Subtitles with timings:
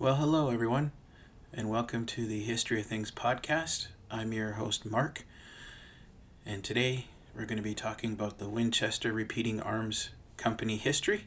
[0.00, 0.92] Well, hello, everyone,
[1.52, 3.88] and welcome to the History of Things podcast.
[4.08, 5.24] I'm your host, Mark,
[6.46, 11.24] and today we're going to be talking about the Winchester Repeating Arms Company history.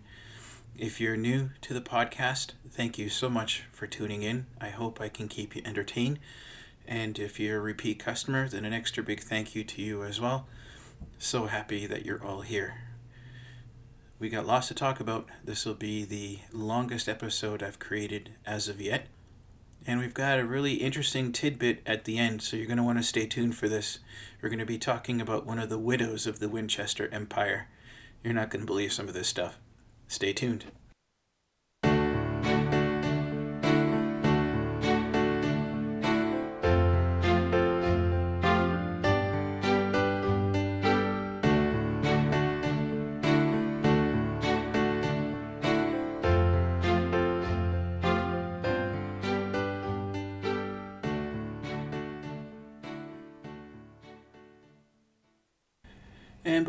[0.77, 4.45] If you're new to the podcast, thank you so much for tuning in.
[4.61, 6.19] I hope I can keep you entertained.
[6.87, 10.21] And if you're a repeat customer, then an extra big thank you to you as
[10.21, 10.47] well.
[11.19, 12.75] So happy that you're all here.
[14.21, 15.27] We got lots to talk about.
[15.43, 19.07] This will be the longest episode I've created as of yet.
[19.87, 22.99] And we've got a really interesting tidbit at the end, so you're going to want
[22.99, 23.97] to stay tuned for this.
[24.39, 27.67] We're going to be talking about one of the widows of the Winchester Empire.
[28.23, 29.57] You're not going to believe some of this stuff.
[30.07, 30.65] Stay tuned.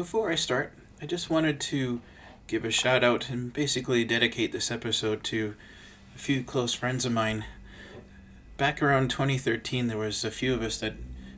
[0.03, 2.01] Before I start, I just wanted to
[2.49, 5.55] give a shout out and basically dedicate this episode to
[6.17, 7.45] a few close friends of mine.
[8.57, 10.95] Back around 2013, there was a few of us that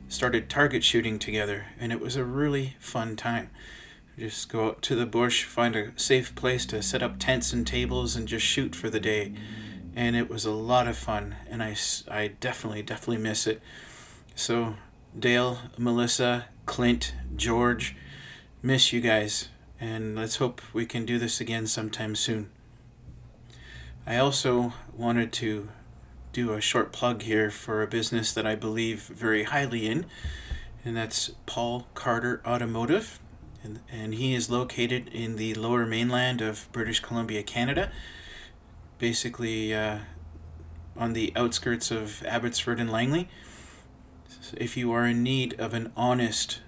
[0.09, 3.51] started target shooting together, and it was a really fun time.
[4.17, 7.67] Just go out to the bush, find a safe place to set up tents and
[7.67, 9.31] tables, and just shoot for the day.
[9.95, 11.75] And it was a lot of fun, and I,
[12.09, 13.61] I definitely, definitely miss it.
[14.33, 14.77] So,
[15.17, 17.95] Dale, Melissa, Clint, George,
[18.65, 19.49] miss you guys,
[19.79, 22.49] and let's hope we can do this again sometime soon.
[24.07, 25.69] I also wanted to
[26.33, 30.07] do a short plug here for a business that I believe very highly in,
[30.83, 33.19] and that's Paul Carter Automotive.
[33.63, 37.91] And, and he is located in the lower mainland of British Columbia, Canada,
[38.97, 39.99] basically uh,
[40.97, 43.29] on the outskirts of Abbotsford and Langley.
[44.57, 46.61] If you are in need of an honest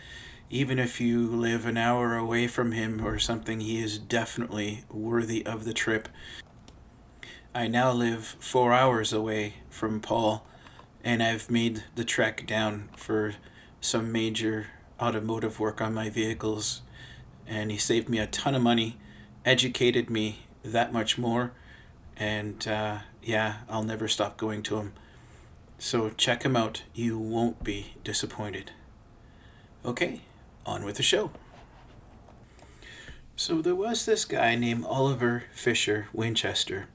[0.49, 5.45] Even if you live an hour away from him or something, he is definitely worthy
[5.45, 6.07] of the trip.
[7.53, 10.45] I now live four hours away from Paul
[11.03, 13.35] and I've made the trek down for
[13.81, 14.67] some major
[14.99, 16.81] automotive work on my vehicles.
[17.45, 18.97] And he saved me a ton of money
[19.45, 21.51] educated me that much more
[22.15, 24.93] and uh, yeah i'll never stop going to him.
[25.77, 26.83] So check him out.
[26.93, 28.71] You won't be disappointed.
[29.83, 30.21] Okay
[30.65, 31.31] on with the show.
[33.35, 36.87] So there was this guy named oliver fisher winchester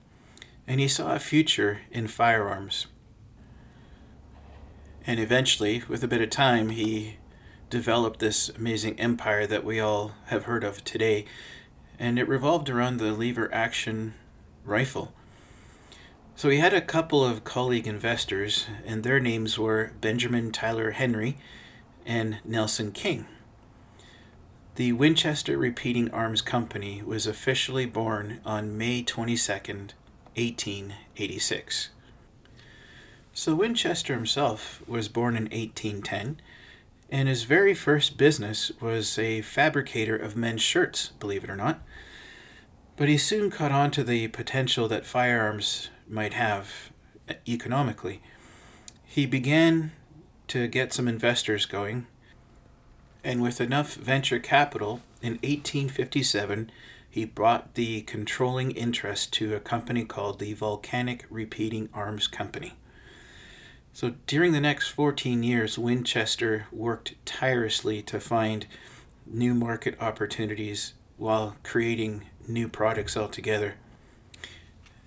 [0.67, 2.87] and he saw a future in firearms
[5.09, 7.17] and eventually, with a bit of time, he
[7.71, 11.25] developed this amazing empire that we all have heard of today.
[11.99, 14.13] And it revolved around the lever action
[14.67, 15.15] rifle.
[16.37, 21.39] So he had a couple of colleague investors, and their names were Benjamin Tyler Henry
[22.05, 23.25] and Nelson King.
[24.75, 29.93] The Winchester Repeating Arms Company was officially born on May 22nd,
[30.37, 31.89] 1886.
[33.39, 36.41] So Winchester himself was born in 1810,
[37.09, 41.81] and his very first business was a fabricator of men's shirts, believe it or not.
[42.97, 46.91] But he soon caught on to the potential that firearms might have
[47.47, 48.23] economically.
[49.05, 49.93] He began
[50.49, 52.09] to get some investors going,
[53.23, 56.73] and with enough venture capital, in 1857,
[57.09, 62.75] he brought the controlling interest to a company called the Volcanic Repeating Arms Company.
[63.99, 68.65] So during the next 14 years, Winchester worked tirelessly to find
[69.27, 73.75] new market opportunities while creating new products altogether.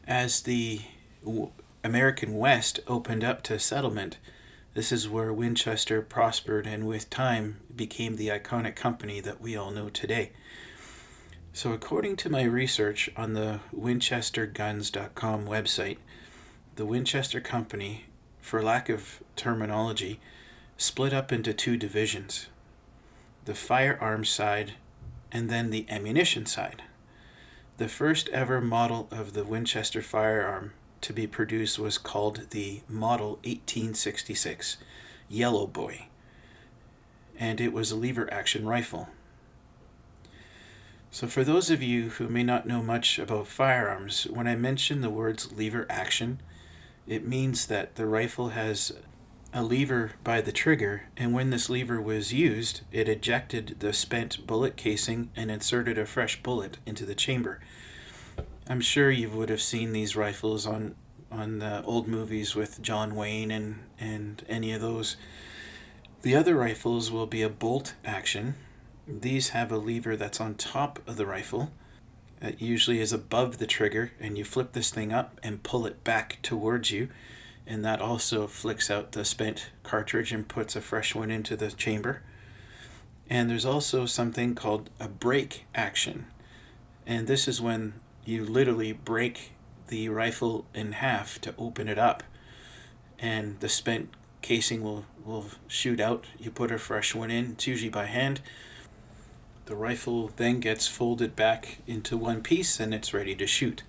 [0.06, 0.82] As the
[1.86, 4.18] American West opened up to settlement,
[4.74, 9.72] this is where Winchester prospered and with time became the iconic company that we all
[9.72, 10.34] know today.
[11.54, 15.98] So, according to my research on the WinchesterGuns.com website,
[16.76, 18.08] the Winchester Company,
[18.42, 20.20] for lack of terminology,
[20.78, 22.48] split up into two divisions
[23.46, 24.74] the firearms side
[25.32, 26.84] and then the ammunition side.
[27.78, 33.40] The first ever model of the Winchester firearm to be produced was called the Model
[33.44, 34.78] 1866
[35.28, 36.08] Yellow Boy,
[37.40, 39.10] and it was a lever action rifle.
[41.10, 45.02] So, for those of you who may not know much about firearms, when I mention
[45.02, 46.40] the words lever action,
[47.08, 48.94] it means that the rifle has
[49.54, 54.48] a lever by the trigger, and when this lever was used, it ejected the spent
[54.48, 57.60] bullet casing and inserted a fresh bullet into the chamber.
[58.68, 60.96] I'm sure you would have seen these rifles on
[61.30, 65.18] on the old movies with John Wayne and and any of those.
[66.22, 68.56] The other rifles will be a bolt action.
[69.08, 71.72] These have a lever that's on top of the rifle.
[72.42, 76.04] It usually is above the trigger, and you flip this thing up and pull it
[76.04, 77.10] back towards you
[77.72, 81.72] and that also flicks out the spent cartridge and puts a fresh one into the
[81.72, 82.22] chamber.
[83.30, 86.26] And there's also something called a break action.
[87.06, 87.94] And this is when
[88.26, 89.54] you literally break
[89.88, 92.24] the rifle in half to open it up.
[93.20, 94.10] And the spent
[94.42, 96.26] casing will, will shoot out.
[96.38, 98.42] You put a fresh one in, it's usually by hand.
[99.72, 103.84] The rifle then gets folded back into one piece and it's ready to shoot.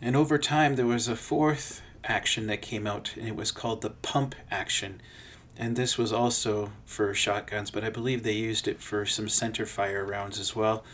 [0.00, 3.82] And over time, there was a fourth action that came out, and it was called
[3.82, 5.02] the pump action.
[5.58, 9.66] And this was also for shotguns, but I believe they used it for some center
[9.66, 10.84] fire rounds as well.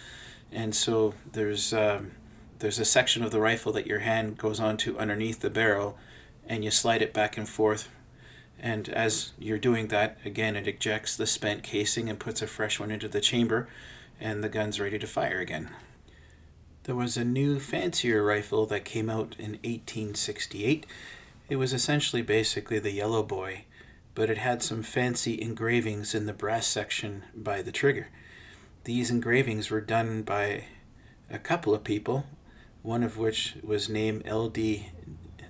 [0.50, 2.10] And so there's um,
[2.58, 5.96] there's a section of the rifle that your hand goes onto underneath the barrel,
[6.48, 7.88] and you slide it back and forth.
[8.60, 12.80] And as you're doing that, again, it ejects the spent casing and puts a fresh
[12.80, 13.68] one into the chamber,
[14.20, 15.70] and the gun's ready to fire again.
[16.84, 20.86] There was a new, fancier rifle that came out in 1868.
[21.48, 23.64] It was essentially basically the Yellow Boy,
[24.14, 28.08] but it had some fancy engravings in the brass section by the trigger.
[28.84, 30.64] These engravings were done by
[31.30, 32.24] a couple of people,
[32.82, 34.88] one of which was named L.D.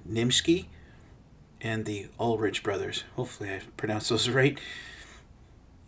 [0.06, 0.66] Nimsky
[1.60, 3.04] and the Ulrich brothers.
[3.16, 4.58] Hopefully, I pronounced those right.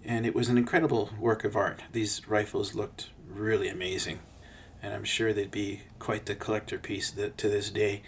[0.05, 1.83] And it was an incredible work of art.
[1.93, 4.21] These rifles looked really amazing
[4.83, 8.03] and I'm sure they'd be quite the collector piece to this day.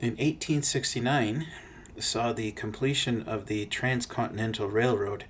[0.00, 1.46] In 1869,
[1.98, 5.24] saw the completion of the Transcontinental Railroad,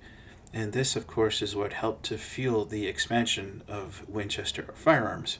[0.53, 5.39] and this, of course, is what helped to fuel the expansion of Winchester firearms.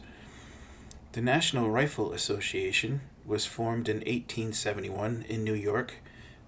[1.14, 5.96] The National Rifle Association was formed in 1871 in New York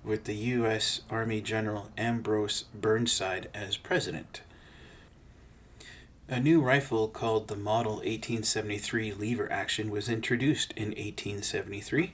[0.03, 1.01] with the U.S.
[1.09, 4.41] Army General Ambrose Burnside as president.
[6.29, 12.13] A new rifle called the Model 1873 lever action was introduced in 1873.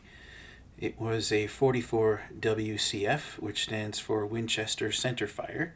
[0.80, 5.72] It was a 44 WCF, which stands for Winchester Centerfire.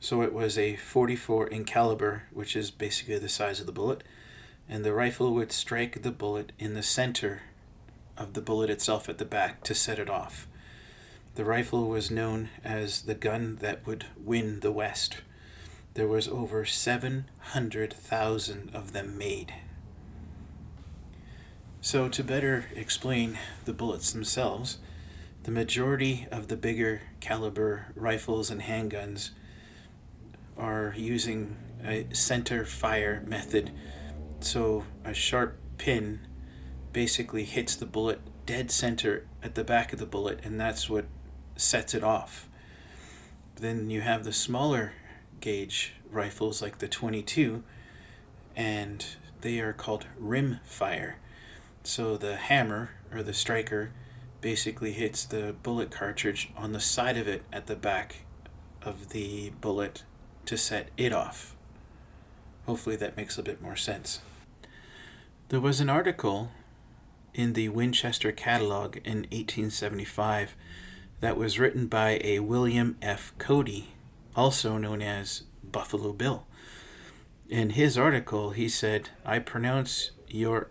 [0.00, 4.02] So it was a 44 in caliber, which is basically the size of the bullet,
[4.68, 7.42] and the rifle would strike the bullet in the center
[8.16, 10.46] of the bullet itself at the back to set it off.
[11.34, 15.18] The rifle was known as the gun that would win the West
[15.96, 19.54] there was over 700,000 of them made.
[21.80, 24.76] So, to better explain the bullets themselves,
[25.44, 29.30] the majority of the bigger caliber rifles and handguns
[30.58, 33.70] are using a center fire method.
[34.40, 36.26] So, a sharp pin
[36.96, 41.04] basically hits the bullet dead center at the back of the bullet, and that's what
[41.54, 42.48] sets it off.
[43.56, 44.94] Then you have the smaller
[45.42, 47.62] gauge rifles like the 22
[48.56, 49.04] and
[49.42, 51.18] they are called rim fire.
[51.84, 53.90] So the hammer or the striker
[54.40, 58.24] basically hits the bullet cartridge on the side of it at the back
[58.80, 60.04] of the bullet
[60.46, 61.56] to set it off.
[62.64, 64.20] Hopefully that makes a bit more sense.
[65.50, 66.52] There was an article
[67.36, 70.56] in the Winchester catalog in 1875
[71.20, 73.34] that was written by a William F.
[73.36, 73.88] Cody
[74.34, 76.46] also known as Buffalo Bill.
[77.48, 80.70] In his article, he said, I pronounce your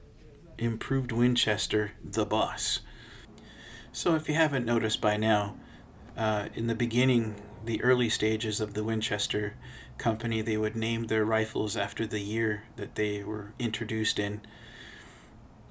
[0.57, 2.79] improved Winchester the boss.
[3.91, 5.55] So, if you haven't noticed by now,
[6.17, 9.53] uh, in the beginning, the early stages of the Winchester
[9.97, 14.41] company, they would name their rifles after the year that they were introduced in.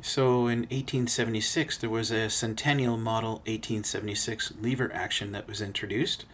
[0.06, 6.26] So in 1876, there was a Centennial Model 1876 lever action that was introduced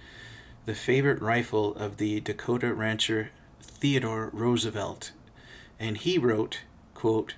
[0.66, 3.30] the favorite rifle of the Dakota rancher
[3.62, 5.12] Theodore Roosevelt.
[5.78, 6.62] and he wrote,
[6.94, 7.36] quote,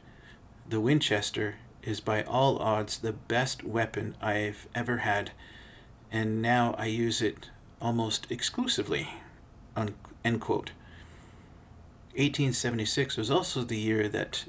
[0.66, 5.32] "The Winchester is by all odds the best weapon I've ever had,
[6.10, 9.20] and now I use it almost exclusively."
[9.76, 10.72] End quote.
[12.16, 14.46] 1876 was also the year that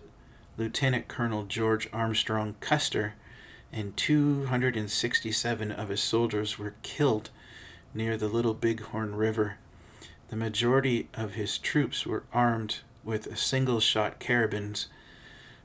[0.58, 3.16] Lieutenant Colonel George Armstrong Custer
[3.72, 7.32] and 267 of his soldiers were killed
[7.94, 9.58] near the Little Bighorn River.
[10.30, 14.88] The majority of his troops were armed with single shot carabines,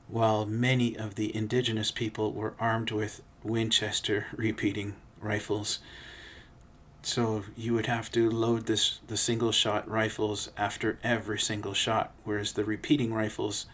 [0.07, 5.79] while many of the indigenous people were armed with Winchester repeating rifles.
[7.03, 12.11] So you would have to load this the single shot rifles after every single shot,
[12.23, 13.67] whereas the repeating rifles,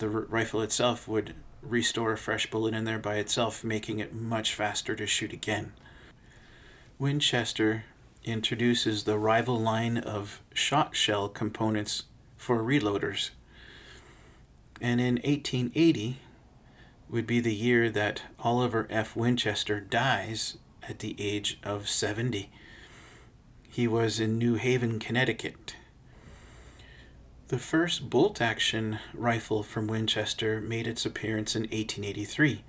[0.00, 4.54] the rifle itself would restore a fresh bullet in there by itself, making it much
[4.54, 5.72] faster to shoot again.
[6.98, 7.84] Winchester
[8.24, 12.04] introduces the rival line of shot shell components
[12.36, 13.30] for reloaders.
[14.80, 16.18] And in 1880
[17.08, 19.14] would be the year that Oliver F.
[19.14, 20.56] Winchester dies
[20.88, 22.50] at the age of 70.
[23.68, 25.76] He was in New Haven, Connecticut.
[27.50, 32.62] The first bolt action rifle from Winchester made its appearance in 1883.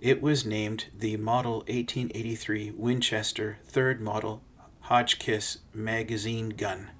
[0.00, 4.42] It was named the Model 1883 Winchester Third Model
[4.80, 6.90] Hotchkiss Magazine Gun.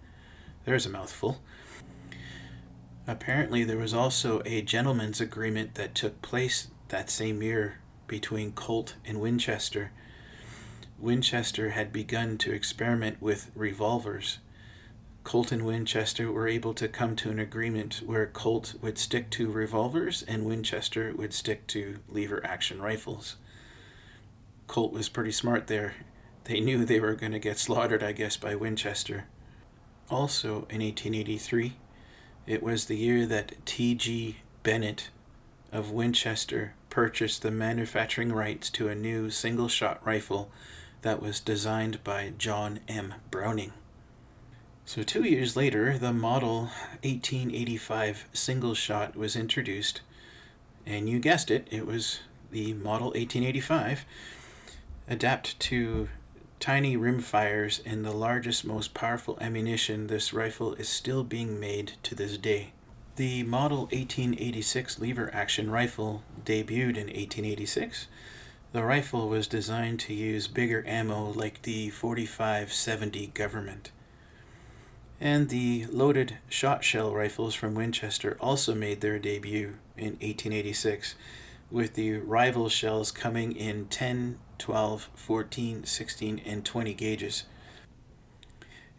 [0.65, 1.43] There's a mouthful.
[3.09, 8.95] Apparently, there was also a gentleman's agreement that took place that same year between Colt
[9.05, 9.91] and Winchester.
[10.97, 14.39] Winchester had begun to experiment with revolvers.
[15.23, 19.51] Colt and Winchester were able to come to an agreement where Colt would stick to
[19.51, 23.37] revolvers and Winchester would stick to lever action rifles.
[24.67, 25.95] Colt was pretty smart there
[26.45, 29.27] they knew they were going to get slaughtered, I guess, by Winchester.
[30.11, 31.77] Also, in 1883,
[32.47, 34.39] it was the year that T.G.
[34.63, 35.11] Bennett
[35.71, 40.51] of Winchester purchased the manufacturing rights to a new single shot rifle
[41.03, 43.15] that was designed by John M.
[43.31, 43.73] Browning.
[44.93, 46.63] So, two years later, the Model
[47.05, 50.01] 1885 single shot was introduced,
[50.85, 54.05] and you guessed it, it was the Model 1885,
[55.07, 56.09] adapt to
[56.59, 62.17] tiny rimfires and the largest, most powerful ammunition, this rifle is still being made to
[62.17, 62.73] this day.
[63.15, 68.09] The Model 1886 lever action rifle debuted in 1886.
[68.73, 73.93] The rifle was designed to use bigger ammo like the 4570 government.
[75.21, 81.15] And the loaded shot shell rifles from Winchester also made their debut in 1886,
[81.71, 87.45] with the rival shells coming in 10 12, 14, 16, and 20 gauges.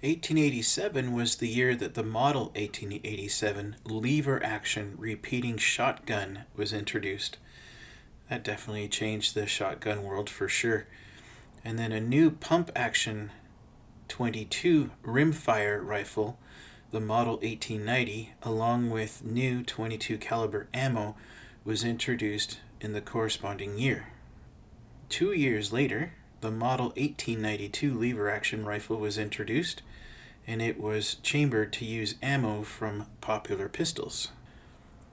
[0.01, 7.38] 1887 was the year that the Model 1887 lever action repeating shotgun was introduced.
[8.30, 10.88] That definitely changed the shotgun world for sure.
[11.63, 13.30] And then a new pump action
[14.12, 16.38] 22 rimfire rifle,
[16.91, 21.15] the Model 1890, along with new 22 caliber ammo,
[21.63, 24.10] was introduced in the corresponding year.
[25.08, 29.82] Two years later, the Model 1892 lever action rifle was introduced,
[30.46, 34.27] and it was chambered to use ammo from popular pistols.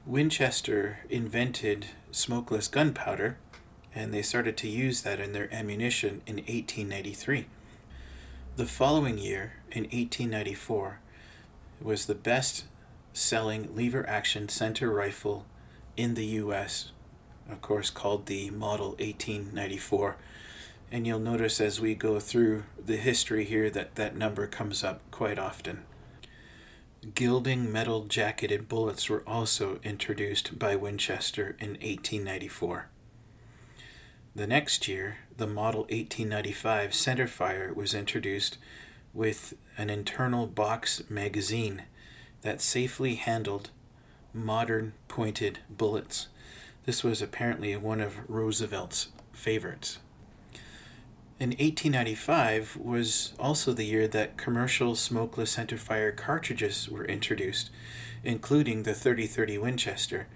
[0.06, 3.38] Winchester invented smokeless gunpowder,
[3.94, 7.46] and they started to use that in their ammunition in 1893.
[8.58, 10.98] The following year, in 1894,
[11.80, 12.64] was the best
[13.12, 15.46] selling lever action center rifle
[15.96, 16.90] in the US
[17.48, 20.16] of course, called the Model 1894.
[20.90, 25.02] And you'll notice as we go through the history here that that number comes up
[25.12, 25.84] quite often.
[27.14, 32.88] Gilding metal jacketed bullets were also introduced by Winchester in 1894.
[34.38, 38.56] The next year, the Model 1895 centerfire was introduced
[39.12, 41.82] with an internal box magazine
[42.42, 43.70] that safely handled
[44.32, 46.28] modern pointed bullets.
[46.86, 49.98] This was apparently one of Roosevelt's favorites.
[51.40, 57.70] In 1895 was also the year that commercial smokeless centerfire cartridges were introduced,
[58.22, 60.28] including the 3030 Winchester.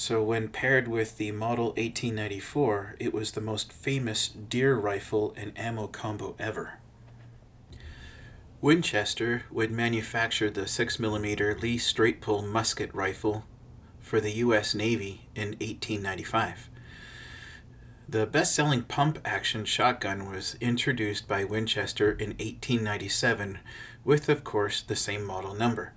[0.00, 5.52] So, when paired with the Model 1894, it was the most famous deer rifle and
[5.58, 6.78] ammo combo ever.
[8.62, 13.44] Winchester would manufacture the 6mm Lee straight pull musket rifle
[14.00, 14.74] for the U.S.
[14.74, 16.70] Navy in 1895.
[18.08, 23.58] The best selling pump action shotgun was introduced by Winchester in 1897,
[24.02, 25.92] with, of course, the same model number.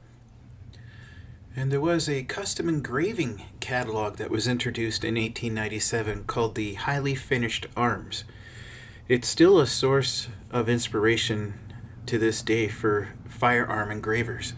[1.55, 7.13] And there was a custom engraving catalog that was introduced in 1897 called the Highly
[7.13, 8.23] Finished Arms.
[9.07, 11.59] It's still a source of inspiration
[12.07, 14.53] to this day for firearm engravers.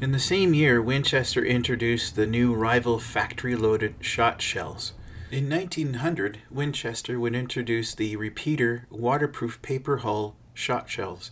[0.00, 4.94] In the same year, Winchester introduced the new rival factory loaded shot shells.
[5.30, 11.30] In 1900, Winchester would introduce the repeater waterproof paper hull shot shells.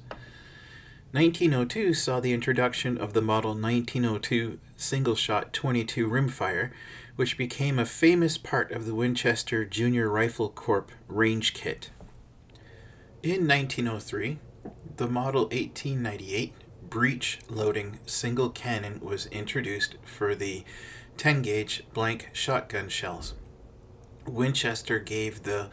[1.15, 6.73] 1902 saw the introduction of the Model 1902 single shot 22 rimfire,
[7.15, 11.91] which became a famous part of the Winchester Junior Rifle Corps range kit.
[13.23, 14.41] In 1903,
[14.97, 16.53] the Model 1898
[16.91, 20.65] breech loading single cannon was introduced for the
[21.17, 23.35] 10 gauge blank shotgun shells.
[24.27, 25.71] Winchester gave the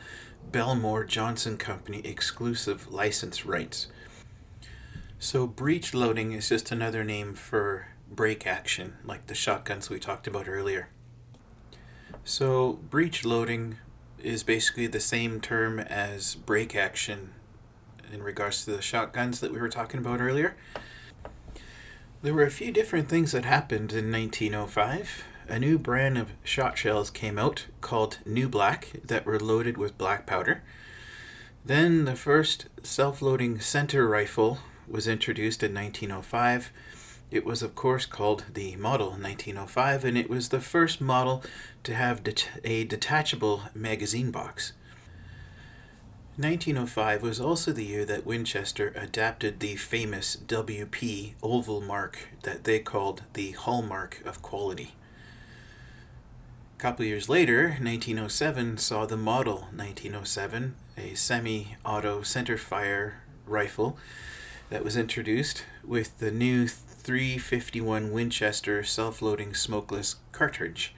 [0.51, 3.87] Bellmore Johnson Company exclusive license rights.
[5.23, 10.25] So, breech loading is just another name for break action, like the shotguns we talked
[10.25, 10.89] about earlier.
[12.23, 13.77] So, breech loading
[14.17, 17.35] is basically the same term as break action
[18.11, 20.55] in regards to the shotguns that we were talking about earlier.
[22.23, 25.23] There were a few different things that happened in 1905.
[25.47, 30.25] A new brand of shot shells came out called Nublack that were loaded with black
[30.25, 30.63] powder.
[31.63, 34.57] Then the first self loading center rifle
[34.91, 36.71] was introduced in 1905.
[37.31, 41.43] It was, of course, called the Model 1905, and it was the first model
[41.83, 44.73] to have det- a detachable magazine box.
[46.37, 52.79] 1905 was also the year that Winchester adapted the famous WP oval mark that they
[52.79, 54.95] called the hallmark of quality.
[56.77, 63.97] A couple years later, 1907 saw the Model 1907, a semi auto center fire rifle
[64.71, 70.95] that was introduced with the new 351 Winchester self loading smokeless cartridge.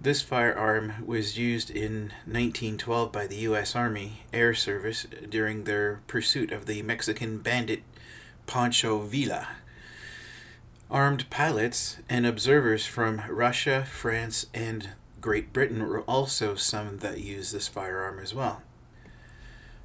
[0.00, 3.76] This firearm was used in 1912 by the U.S.
[3.76, 7.82] Army Air Service during their pursuit of the Mexican bandit
[8.46, 9.48] Pancho Villa.
[10.90, 14.88] Armed pilots and observers from Russia, France, and
[15.20, 18.62] Great Britain were also some that used this firearm as well.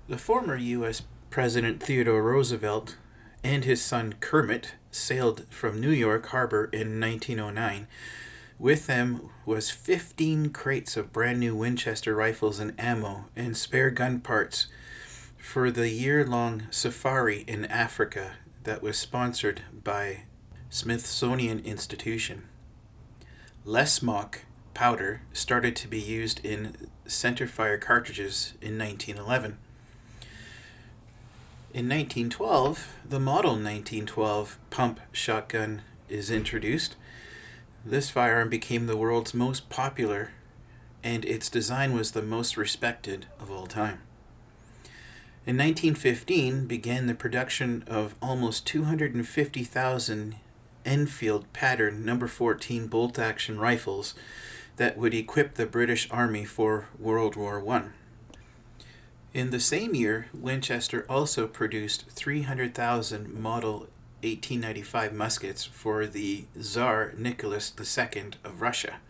[0.07, 1.01] The former U.S.
[1.29, 2.97] President Theodore Roosevelt
[3.43, 7.87] and his son Kermit sailed from New York Harbor in 1909.
[8.57, 14.21] With them was 15 crates of brand new Winchester rifles and ammo and spare gun
[14.21, 14.67] parts
[15.37, 20.23] for the year long safari in Africa that was sponsored by
[20.69, 22.45] Smithsonian Institution.
[23.65, 24.39] Lesmok
[24.73, 26.75] powder started to be used in
[27.07, 29.57] centerfire cartridges in 1911.
[31.75, 36.95] In 1912, the Model 1912 pump shotgun is introduced.
[37.83, 40.31] This firearm became the world's most popular,
[41.03, 43.99] and its design was the most respected of all time.
[45.45, 50.35] In 1915 began the production of almost 250,000
[50.85, 54.15] Enfield pattern number 14 bolt action rifles
[54.77, 58.04] that would equip the British Army for World War I.
[59.35, 63.79] In the same year, Winchester also produced 300,000 Model
[64.23, 69.01] 1895 muskets for the Tsar Nicholas II of Russia.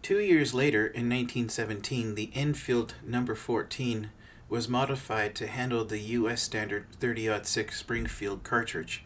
[0.00, 4.08] Two years later, in 1917, the Enfield number 14
[4.48, 6.40] was modified to handle the U.S.
[6.40, 9.04] standard 30-06 Springfield cartridge.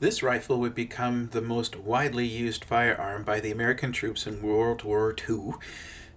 [0.00, 4.84] This rifle would become the most widely used firearm by the American troops in World
[4.84, 5.52] War II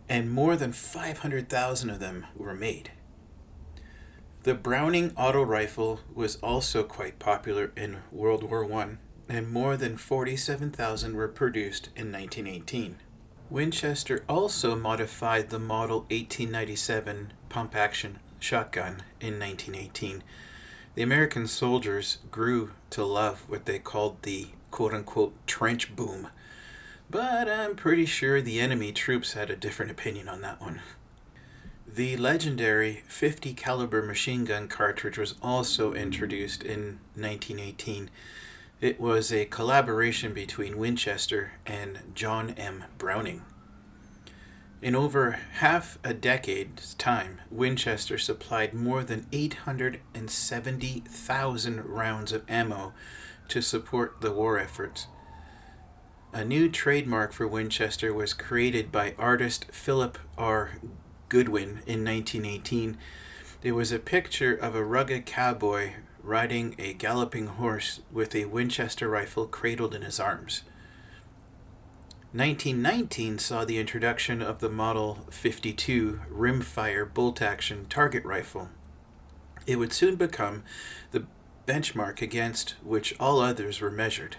[0.10, 2.92] and more than 500,000 of them were made.
[4.44, 9.98] The Browning auto rifle was also quite popular in World War I, and more than
[9.98, 12.98] 47,000 were produced in 1918.
[13.50, 20.24] Winchester also modified the Model 1897 pump action shotgun in 1918.
[20.96, 26.30] The American soldiers grew to love what they called the quote unquote trench boom
[27.10, 30.82] but I'm pretty sure the enemy troops had a different opinion on that one.
[31.88, 38.10] The legendary 50 caliber machine gun cartridge was also introduced in 1918.
[38.82, 42.84] It was a collaboration between Winchester and John M.
[42.98, 43.46] Browning.
[44.80, 52.94] In over half a decade's time, Winchester supplied more than 870,000 rounds of ammo
[53.48, 55.08] to support the war efforts.
[56.34, 60.74] A new trademark for Winchester was created by artist Philip R.
[61.30, 62.98] Goodwin in 1918.
[63.62, 69.08] There was a picture of a rugged cowboy riding a galloping horse with a Winchester
[69.08, 70.64] rifle cradled in his arms.
[72.34, 78.70] 1919 saw the introduction of the Model 52 rimfire bolt action target rifle.
[79.66, 80.64] It would soon become
[81.12, 81.26] the
[81.66, 84.36] benchmark against which all others were measured.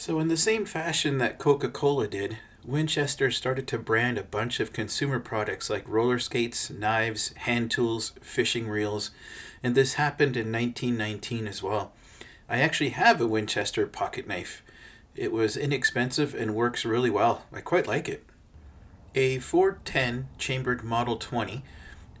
[0.00, 4.58] So, in the same fashion that Coca Cola did, Winchester started to brand a bunch
[4.58, 9.10] of consumer products like roller skates, knives, hand tools, fishing reels,
[9.62, 11.92] and this happened in 1919 as well.
[12.48, 14.62] I actually have a Winchester pocket knife.
[15.16, 17.44] It was inexpensive and works really well.
[17.52, 18.24] I quite like it.
[19.14, 21.62] A 410 chambered Model 20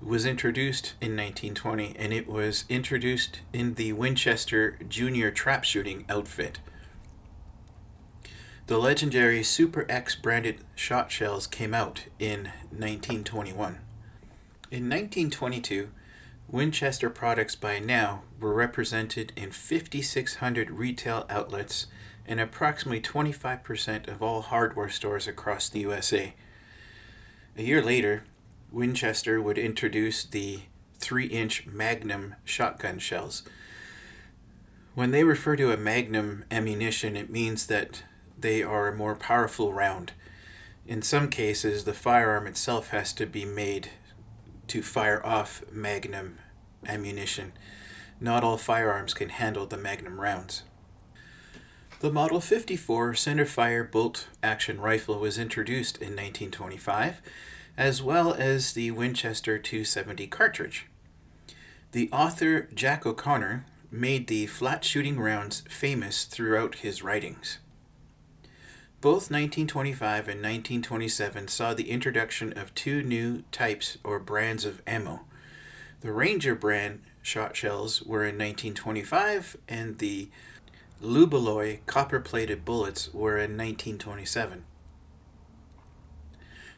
[0.02, 6.58] was introduced in 1920 and it was introduced in the Winchester Junior trap shooting outfit.
[8.70, 13.80] The legendary Super X branded shot shells came out in 1921.
[14.70, 15.88] In 1922,
[16.48, 21.88] Winchester products by now were represented in 5,600 retail outlets
[22.24, 26.34] and approximately 25% of all hardware stores across the USA.
[27.58, 28.22] A year later,
[28.70, 30.60] Winchester would introduce the
[31.00, 33.42] 3 inch Magnum shotgun shells.
[34.94, 38.04] When they refer to a Magnum ammunition, it means that
[38.42, 40.12] they are a more powerful round.
[40.86, 43.90] In some cases, the firearm itself has to be made
[44.68, 46.38] to fire off Magnum
[46.86, 47.52] ammunition.
[48.20, 50.62] Not all firearms can handle the Magnum rounds.
[52.00, 57.20] The Model 54 centerfire bolt action rifle was introduced in 1925,
[57.76, 60.86] as well as the Winchester 270 cartridge.
[61.92, 67.58] The author Jack O'Connor made the flat shooting rounds famous throughout his writings.
[69.00, 75.20] Both 1925 and 1927 saw the introduction of two new types or brands of ammo.
[76.02, 80.28] The Ranger brand shot shells were in 1925, and the
[81.02, 84.64] Lubaloy copper-plated bullets were in 1927.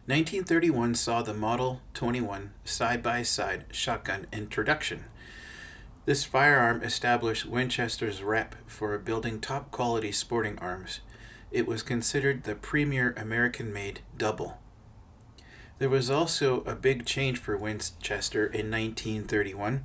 [0.07, 5.07] 1931 saw the Model 21 side-by-side shotgun introduction.
[6.05, 11.01] This firearm established Winchester's rep for building top-quality sporting arms.
[11.53, 14.59] It was considered the premier American-made double.
[15.79, 19.85] There was also a big change for Winchester in 1931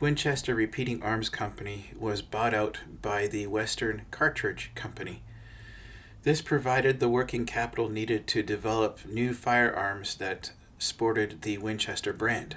[0.00, 5.22] Winchester Repeating Arms Company was bought out by the Western Cartridge Company.
[6.24, 12.56] This provided the working capital needed to develop new firearms that sported the Winchester brand.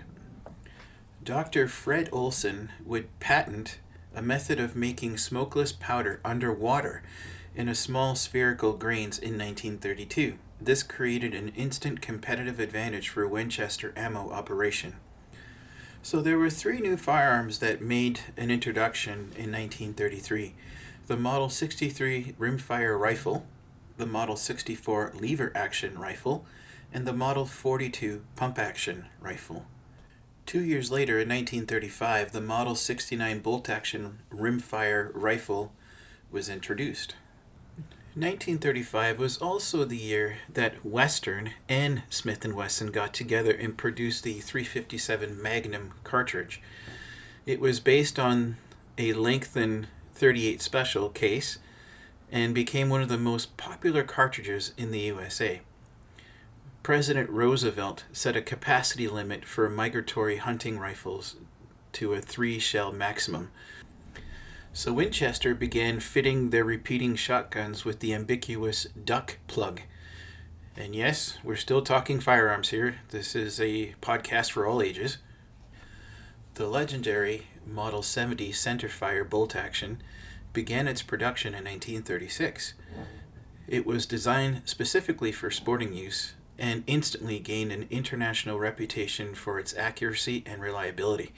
[1.23, 1.67] Dr.
[1.67, 3.77] Fred Olson would patent
[4.15, 7.03] a method of making smokeless powder underwater
[7.57, 10.37] in a small spherical grains in 1932.
[10.61, 14.93] This created an instant competitive advantage for Winchester ammo operation.
[16.03, 20.53] So there were three new firearms that made an introduction in 1933
[21.07, 23.45] the Model 63 rimfire rifle,
[23.95, 26.45] the Model 64 lever action rifle,
[26.93, 29.65] and the Model 42 pump action rifle.
[30.45, 35.71] Two years later, in 1935, the Model 69 bolt action rimfire rifle
[36.29, 37.15] was introduced.
[38.17, 44.23] 1935 was also the year that Western and Smith & Wesson got together and produced
[44.23, 46.59] the 357 Magnum cartridge.
[47.45, 48.57] It was based on
[48.97, 51.59] a lengthened 38 Special case
[52.31, 55.61] and became one of the most popular cartridges in the USA.
[56.81, 61.35] President Roosevelt set a capacity limit for migratory hunting rifles
[61.91, 63.51] to a three shell maximum,
[64.77, 69.81] so Winchester began fitting their repeating shotguns with the ambiguous duck plug.
[70.75, 72.99] And yes, we're still talking firearms here.
[73.09, 75.17] This is a podcast for all ages.
[76.53, 79.99] The legendary Model 70 centerfire bolt action
[80.53, 82.75] began its production in 1936.
[83.67, 89.75] It was designed specifically for sporting use and instantly gained an international reputation for its
[89.75, 91.33] accuracy and reliability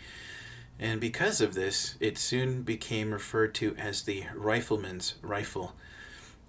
[0.80, 5.76] and because of this, it soon became referred to as the rifleman's rifle.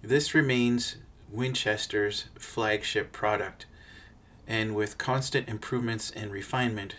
[0.03, 0.97] This remains
[1.29, 3.67] Winchester's flagship product,
[4.47, 6.97] and with constant improvements and refinement,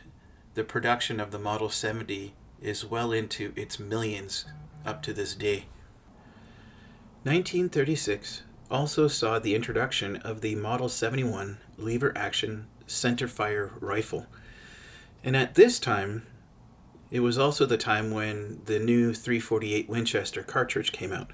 [0.53, 4.45] the production of the Model 70 is well into its millions
[4.85, 5.65] up to this day.
[7.23, 14.27] 1936 also saw the introduction of the Model 71 lever action centerfire rifle.
[15.23, 16.23] And at this time,
[17.11, 21.31] it was also the time when the new 348 Winchester cartridge came out.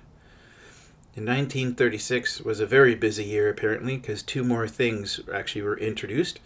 [1.15, 6.39] In 1936 was a very busy year apparently because two more things actually were introduced.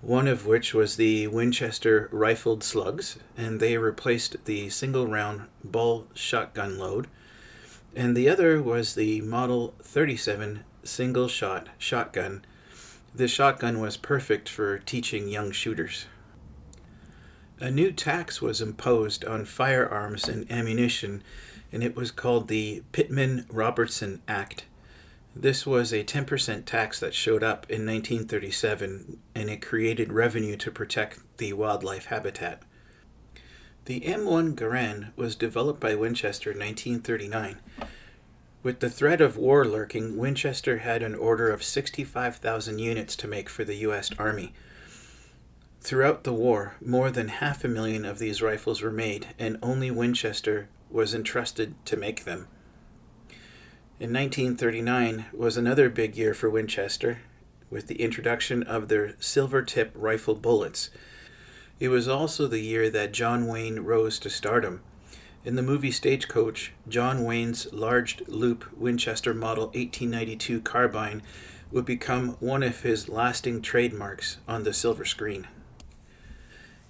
[0.00, 6.06] one of which was the Winchester rifled slugs, and they replaced the single round ball
[6.14, 7.08] shotgun load.
[7.96, 12.44] And the other was the Model 37 single shot shotgun.
[13.14, 16.06] This shotgun was perfect for teaching young shooters.
[17.60, 21.24] A new tax was imposed on firearms and ammunition,
[21.72, 24.64] and it was called the Pittman Robertson Act.
[25.34, 30.70] This was a 10% tax that showed up in 1937 and it created revenue to
[30.70, 32.62] protect the wildlife habitat.
[33.86, 37.58] The M1 Garand was developed by Winchester in 1939.
[38.62, 43.48] With the threat of war lurking, Winchester had an order of 65,000 units to make
[43.48, 44.10] for the U.S.
[44.18, 44.52] Army.
[45.80, 49.90] Throughout the war, more than half a million of these rifles were made, and only
[49.90, 52.48] Winchester was entrusted to make them.
[54.00, 57.20] In 1939 was another big year for Winchester,
[57.70, 60.90] with the introduction of their silver tip rifle bullets.
[61.80, 64.82] It was also the year that John Wayne rose to stardom.
[65.44, 71.22] In the movie Stagecoach, John Wayne's large loop Winchester Model 1892 carbine
[71.70, 75.46] would become one of his lasting trademarks on the silver screen.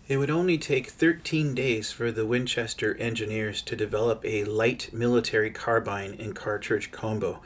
[0.08, 5.50] It would only take 13 days for the Winchester engineers to develop a light military
[5.50, 7.42] carbine and cartridge combo,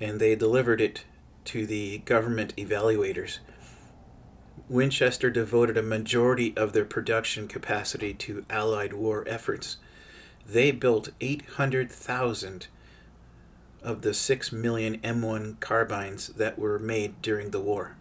[0.00, 1.04] and they delivered it
[1.44, 3.40] to the government evaluators.
[4.70, 9.76] Winchester devoted a majority of their production capacity to Allied war efforts.
[10.46, 12.68] They built 800,000
[13.82, 17.96] of the 6 million M1 carbines that were made during the war.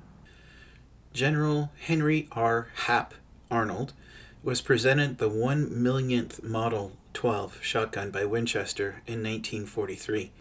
[1.11, 2.69] General Henry R.
[2.85, 3.13] Hap
[3.49, 3.93] Arnold
[4.43, 10.31] was presented the 1 millionth Model 12 shotgun by Winchester in 1943.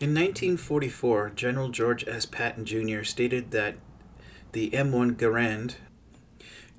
[0.00, 2.26] In 1944, General George S.
[2.26, 3.02] Patton Jr.
[3.02, 3.76] stated that
[4.52, 5.74] the M1 Garand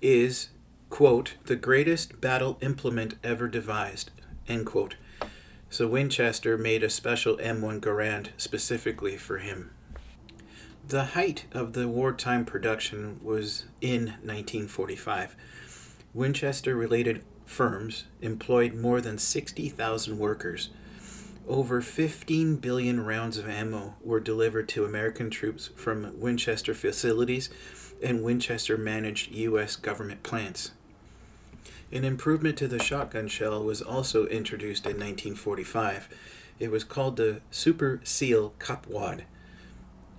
[0.02, 0.49] is,
[0.89, 4.12] quote, the greatest battle implement ever devised,
[4.47, 4.95] end quote.
[5.69, 9.71] So Winchester made a special M1 Garand specifically for him.
[10.89, 15.36] The height of the wartime production was in 1945.
[16.15, 20.71] Winchester related firms employed more than 60,000 workers.
[21.47, 27.52] Over 15 billion rounds of ammo were delivered to American troops from Winchester facilities
[28.02, 29.75] and Winchester managed U.S.
[29.75, 30.71] government plants.
[31.91, 36.10] An improvement to the shotgun shell was also introduced in 1945.
[36.58, 39.25] It was called the Super Seal Cup Wad.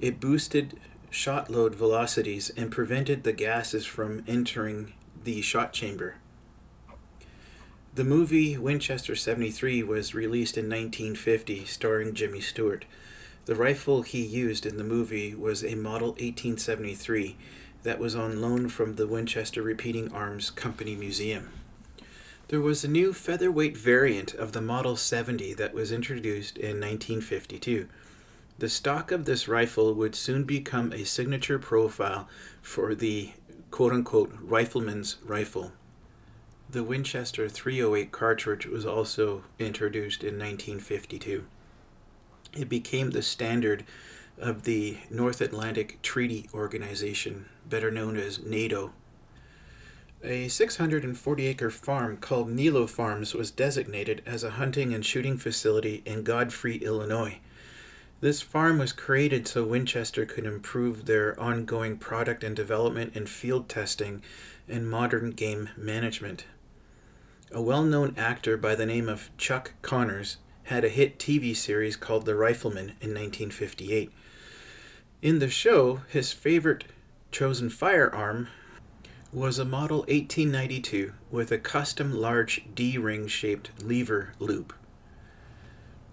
[0.01, 6.17] It boosted shot load velocities and prevented the gases from entering the shot chamber.
[7.95, 12.87] The movie Winchester 73 was released in 1950, starring Jimmy Stewart.
[13.45, 17.37] The rifle he used in the movie was a Model 1873
[17.83, 21.51] that was on loan from the Winchester Repeating Arms Company Museum.
[22.49, 27.89] There was a new featherweight variant of the Model 70 that was introduced in 1952.
[28.61, 32.29] The stock of this rifle would soon become a signature profile
[32.61, 33.31] for the
[33.71, 35.73] quote unquote rifleman's rifle.
[36.69, 41.47] The Winchester 308 cartridge was also introduced in 1952.
[42.53, 43.87] It became the standard
[44.37, 48.93] of the North Atlantic Treaty Organization, better known as NATO.
[50.23, 56.03] A 640 acre farm called Nilo Farms was designated as a hunting and shooting facility
[56.05, 57.39] in Godfrey, Illinois.
[58.21, 63.67] This farm was created so Winchester could improve their ongoing product and development and field
[63.67, 64.23] testing
[64.69, 66.45] and modern game management.
[67.51, 71.97] A well known actor by the name of Chuck Connors had a hit TV series
[71.97, 74.13] called The Rifleman in 1958.
[75.23, 76.85] In the show, his favorite
[77.33, 78.49] chosen firearm
[79.33, 84.75] was a Model 1892 with a custom large D ring shaped lever loop.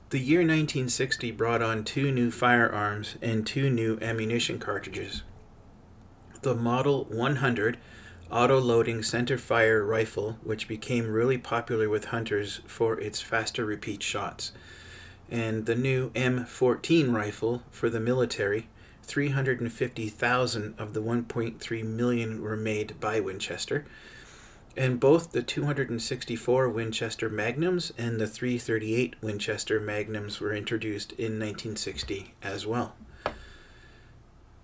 [0.09, 5.23] The year 1960 brought on two new firearms and two new ammunition cartridges.
[6.43, 7.77] The Model 100
[8.31, 14.01] auto loading center fire rifle, which became really popular with hunters for its faster repeat
[14.01, 14.53] shots,
[15.29, 18.69] and the new M14 rifle for the military.
[19.03, 23.83] 350,000 of the 1.3 million were made by Winchester
[24.77, 32.35] and both the 264 Winchester Magnums and the 338 Winchester Magnums were introduced in 1960
[32.43, 32.93] as well.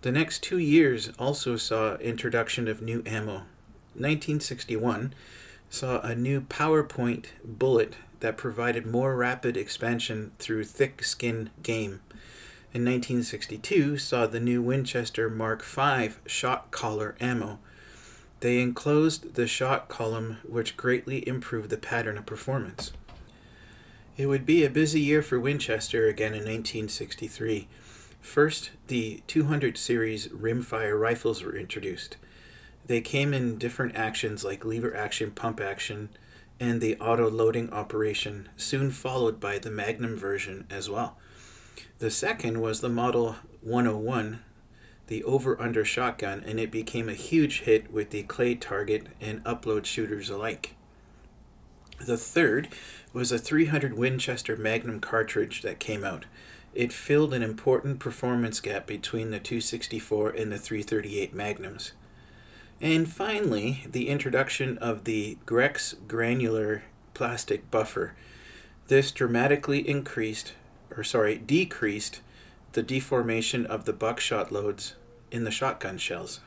[0.04, 3.45] The next two years also saw introduction of new ammo.
[3.95, 5.13] 1961
[5.69, 12.02] saw a new PowerPoint bullet that provided more rapid expansion through thick skin game.
[12.73, 17.60] In 1962 saw the new Winchester Mark V shot collar ammo
[18.43, 22.91] They enclosed the shot column, which greatly improved the pattern of performance.
[24.17, 27.69] It would be a busy year for Winchester again in 1963.
[28.19, 32.17] First, the 200 series rimfire rifles were introduced.
[32.86, 36.10] They came in different actions like lever action, pump action,
[36.60, 41.17] and the auto loading operation, soon followed by the Magnum version as well.
[41.99, 44.41] The second was the Model 101,
[45.07, 49.41] the over under shotgun, and it became a huge hit with the clay target and
[49.45, 50.75] upland shooters alike.
[52.05, 52.69] The third
[53.13, 56.25] was a 300 Winchester Magnum cartridge that came out.
[56.73, 61.91] It filled an important performance gap between the 264 and the 338 Magnums.
[62.81, 68.15] And finally, the introduction of the Grex granular plastic buffer.
[68.87, 70.53] This dramatically increased,
[70.95, 72.21] or sorry, decreased
[72.73, 74.95] the deformation of the buckshot loads
[75.31, 76.39] in the shotgun shells.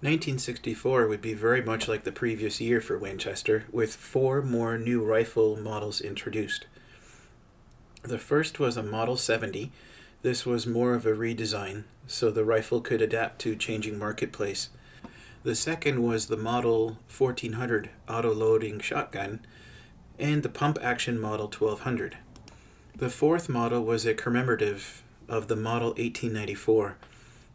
[0.00, 5.02] 1964 would be very much like the previous year for Winchester, with four more new
[5.02, 6.66] rifle models introduced.
[8.02, 9.72] The first was a Model 70.
[10.22, 14.70] This was more of a redesign, so the rifle could adapt to changing marketplace.
[15.42, 19.40] The second was the Model 1400 auto loading shotgun
[20.18, 22.16] and the pump action Model 1200.
[22.96, 26.96] The fourth model was a commemorative of the Model 1894.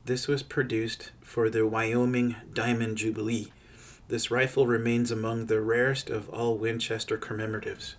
[0.05, 3.51] This was produced for the Wyoming Diamond Jubilee.
[4.07, 7.95] This rifle remains among the rarest of all Winchester commemoratives.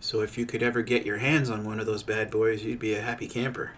[0.00, 2.78] So if you could ever get your hands on one of those bad boys, you'd
[2.78, 3.72] be a happy camper.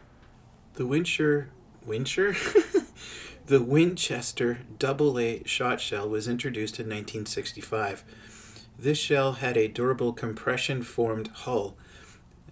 [0.75, 1.49] The Wincher
[1.87, 2.35] Wincher
[3.47, 8.05] The Winchester AA shot shell was introduced in 1965.
[8.79, 11.77] This shell had a durable compression formed hull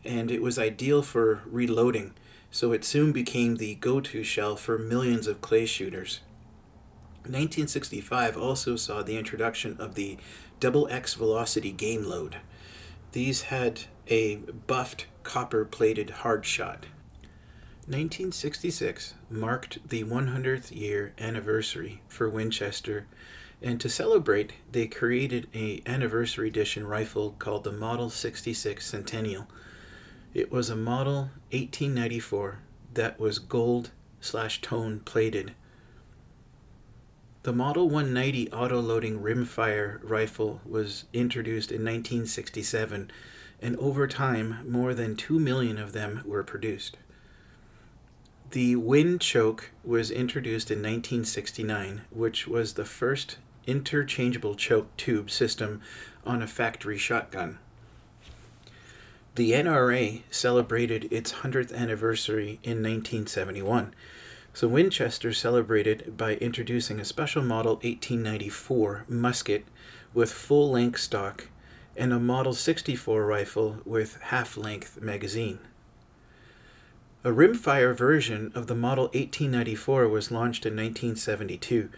[0.04, 2.14] and it was ideal for reloading,
[2.50, 6.20] so it soon became the go to shell for millions of clay shooters.
[7.22, 10.16] 1965 also saw the introduction of the
[10.58, 12.36] Double X Velocity game load.
[13.12, 14.36] These had a
[14.66, 16.86] buffed copper plated hard shot.
[17.86, 23.06] 1966 marked the 100th year anniversary for Winchester,
[23.62, 29.46] and to celebrate, they created a anniversary edition rifle called the Model 66 Centennial.
[30.32, 32.60] It was a Model 1894
[32.94, 33.90] that was gold
[34.20, 35.54] slash tone plated.
[37.42, 43.10] The Model 190 auto-loading rimfire rifle was introduced in 1967,
[43.60, 46.96] and over time, more than 2 million of them were produced.
[48.52, 55.80] The WinChoke was introduced in 1969, which was the first interchangeable choke tube system
[56.24, 57.58] on a factory shotgun.
[59.36, 63.94] The NRA celebrated its 100th anniversary in 1971,
[64.52, 69.64] so Winchester celebrated by introducing a special Model 1894 musket
[70.12, 71.46] with full length stock
[71.96, 75.60] and a Model 64 rifle with half length magazine.
[77.22, 81.88] A rimfire version of the Model 1894 was launched in 1972,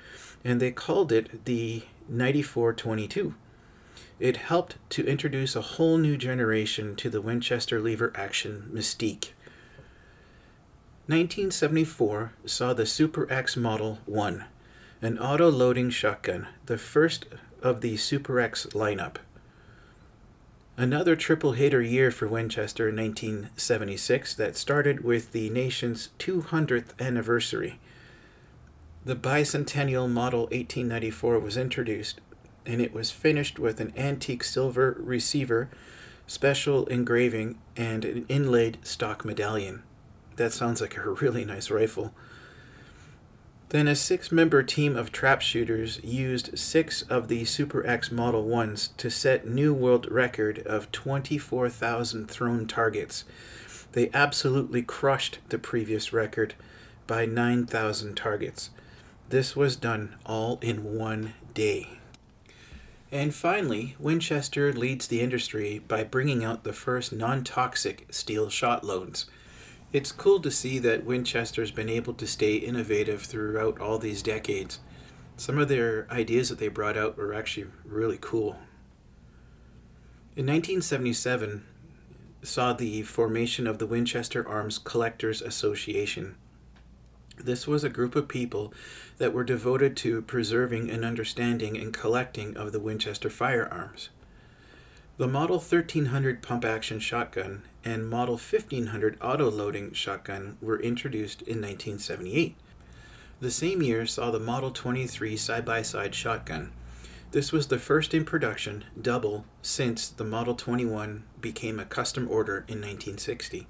[0.45, 3.35] and they called it the 9422.
[4.23, 9.33] It helped to introduce a whole new generation to the Winchester lever action mystique.
[11.09, 14.45] 1974 saw the Super X Model 1,
[15.03, 17.27] an auto loading shotgun, the first
[17.63, 19.17] of the Super X lineup.
[20.77, 27.81] Another triple hitter year for Winchester in 1976 that started with the nation's 200th anniversary.
[29.05, 32.21] The bicentennial Model 1894 was introduced,
[32.67, 35.69] and it was finished with an antique silver receiver,
[36.27, 39.83] special engraving, and an inlaid stock medallion.
[40.37, 42.15] That sounds like a really nice rifle.
[43.73, 48.45] Then a six member team of trap shooters used six of the Super X Model
[48.45, 53.25] 1s to set new world record of 24,000 thrown targets.
[53.93, 56.55] They absolutely crushed the previous record
[57.07, 58.69] by 9,000 targets.
[59.31, 62.02] This was done all in one day.
[63.13, 68.85] And finally, Winchester leads the industry by bringing out the first non toxic steel shot
[68.85, 69.27] loads.
[69.93, 74.81] It's cool to see that Winchester's been able to stay innovative throughout all these decades.
[75.37, 78.57] Some of their ideas that they brought out were actually really cool.
[80.35, 81.67] In 1977,
[82.43, 86.37] saw the formation of the Winchester Arms Collectors Association.
[87.45, 88.73] This was a group of people
[89.19, 94.11] that were devoted to preserving and understanding and collecting of the Winchester firearms.
[95.19, 101.61] The Model 1300 pump action shotgun and Model 1500 auto loading shotgun were introduced in
[101.61, 102.57] 1978.
[103.41, 106.71] The same year saw the Model 23 side by side shotgun.
[107.33, 112.59] This was the first in production, double, since the Model 21 became a custom order
[112.69, 113.67] in 1960.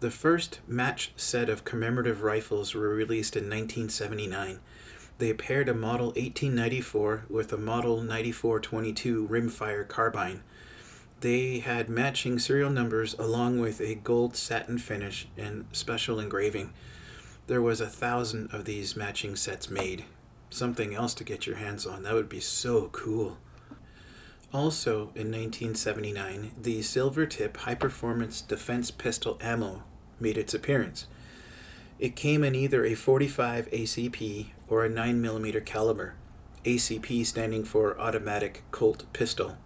[0.00, 4.60] The first match set of commemorative rifles were released in 1979.
[5.18, 10.42] They paired a Model 1894 with a Model 9422 rimfire carbine.
[11.20, 16.72] They had matching serial numbers along with a gold satin finish and special engraving.
[17.46, 20.04] There was a thousand of these matching sets made.
[20.50, 22.02] Something else to get your hands on.
[22.02, 23.38] That would be so cool.
[24.54, 29.82] Also in 1979, the silver tip high performance defense pistol ammo
[30.20, 31.08] made its appearance.
[31.98, 36.14] It came in either a 45 ACP or a 9mm caliber,
[36.64, 39.56] ACP standing for Automatic Colt Pistol.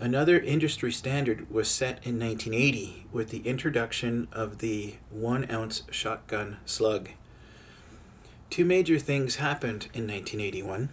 [0.00, 6.56] Another industry standard was set in 1980 with the introduction of the 1 ounce shotgun
[6.64, 7.10] slug.
[8.48, 10.88] Two major things happened in 1981.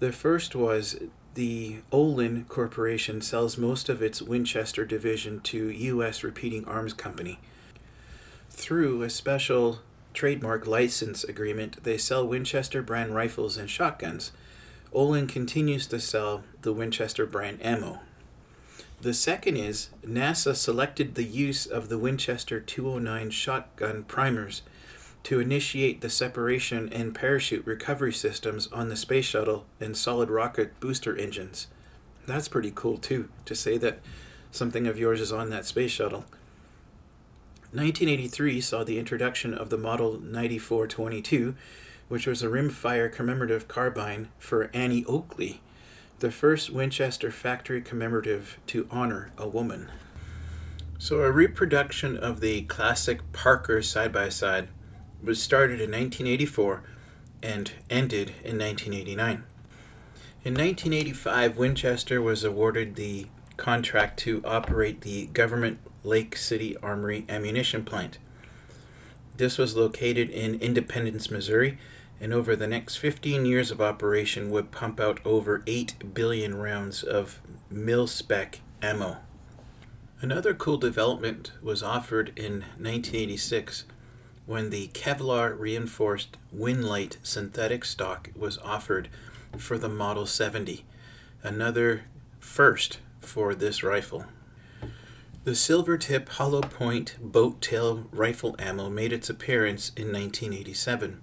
[0.00, 1.00] The first was
[1.38, 6.24] the Olin Corporation sells most of its Winchester division to U.S.
[6.24, 7.38] Repeating Arms Company.
[8.50, 9.78] Through a special
[10.12, 14.32] trademark license agreement, they sell Winchester brand rifles and shotguns.
[14.92, 18.00] Olin continues to sell the Winchester brand ammo.
[19.00, 24.62] The second is NASA selected the use of the Winchester 209 shotgun primers
[25.24, 30.78] to initiate the separation and parachute recovery systems on the space shuttle and solid rocket
[30.80, 31.66] booster engines.
[32.26, 34.00] That's pretty cool, too, to say that
[34.50, 36.24] something of yours is on that space shuttle.
[37.70, 41.54] 1983 saw the introduction of the Model 9422,
[42.08, 45.60] which was a rimfire commemorative carbine for Annie Oakley,
[46.20, 49.90] the first Winchester factory commemorative to honor a woman.
[50.98, 54.68] So, a reproduction of the classic Parker side by side
[55.22, 56.82] was started in 1984
[57.42, 59.44] and ended in 1989.
[60.44, 67.84] In 1985, Winchester was awarded the contract to operate the government Lake City Armory ammunition
[67.84, 68.18] plant.
[69.36, 71.78] This was located in Independence, Missouri,
[72.20, 77.02] and over the next 15 years of operation would pump out over 8 billion rounds
[77.02, 77.40] of
[77.70, 79.18] mil spec ammo.
[80.20, 83.84] Another cool development was offered in 1986
[84.48, 89.06] when the Kevlar reinforced Winlight synthetic stock was offered
[89.58, 90.86] for the Model 70,
[91.42, 92.04] another
[92.40, 94.24] first for this rifle.
[95.44, 101.20] The silver tip hollow point boat tail rifle ammo made its appearance in 1987.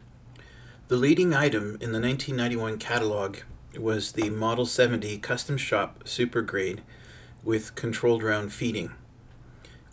[0.87, 3.37] The leading item in the 1991 catalog
[3.75, 6.83] was the Model 70 Custom Shop Super Grade
[7.43, 8.91] with controlled round feeding.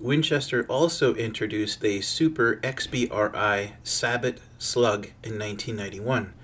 [0.02, 6.34] Winchester also introduced the Super XBRI Sabot Slug in 1991.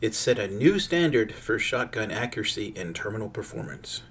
[0.00, 4.02] It set a new standard for shotgun accuracy and terminal performance.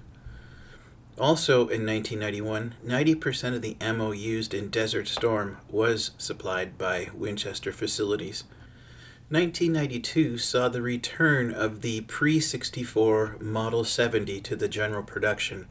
[1.18, 7.72] Also in 1991, 90% of the ammo used in Desert Storm was supplied by Winchester
[7.72, 8.44] facilities.
[9.28, 15.66] 1992 saw the return of the pre 64 Model 70 to the general production.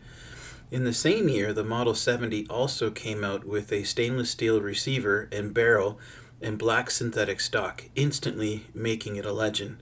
[0.72, 5.28] In the same year, the Model 70 also came out with a stainless steel receiver
[5.32, 5.99] and barrel
[6.41, 9.78] and black synthetic stock, instantly making it a legend.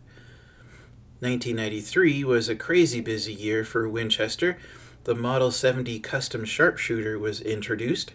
[1.19, 4.57] 1993 was a crazy busy year for Winchester
[5.07, 8.11] the Model 70 custom sharpshooter was introduced.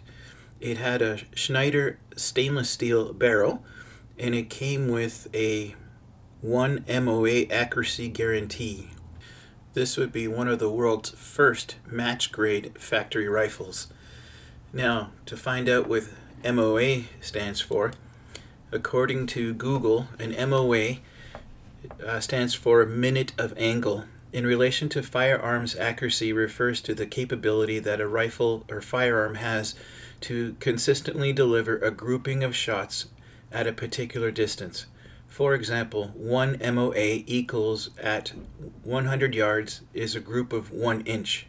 [0.61, 3.65] It had a Schneider stainless steel barrel
[4.19, 5.73] and it came with a
[6.41, 8.91] 1 MOA accuracy guarantee.
[9.73, 13.87] This would be one of the world's first match grade factory rifles.
[14.71, 16.03] Now, to find out what
[16.43, 17.93] MOA stands for,
[18.71, 20.97] according to Google, an MOA
[22.05, 27.79] uh, stands for minute of angle in relation to firearms accuracy refers to the capability
[27.79, 29.75] that a rifle or firearm has
[30.21, 33.05] to consistently deliver a grouping of shots
[33.51, 34.87] at a particular distance.
[35.33, 38.33] For example, 1 MOA equals at
[38.83, 41.47] 100 yards is a group of 1 inch.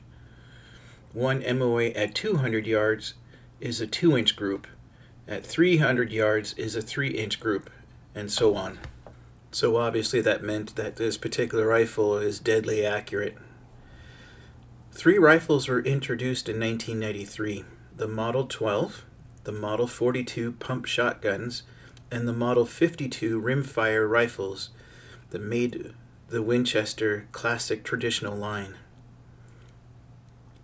[1.12, 3.12] 1 MOA at 200 yards
[3.60, 4.66] is a 2 inch group.
[5.28, 7.68] At 300 yards is a 3 inch group,
[8.14, 8.78] and so on.
[9.50, 13.36] So obviously that meant that this particular rifle is deadly accurate.
[14.92, 19.04] Three rifles were introduced in 1993 the Model 12,
[19.44, 21.64] the Model 42 pump shotguns,
[22.14, 24.70] and the Model 52 rimfire rifles
[25.30, 25.92] that made
[26.28, 28.76] the Winchester classic traditional line.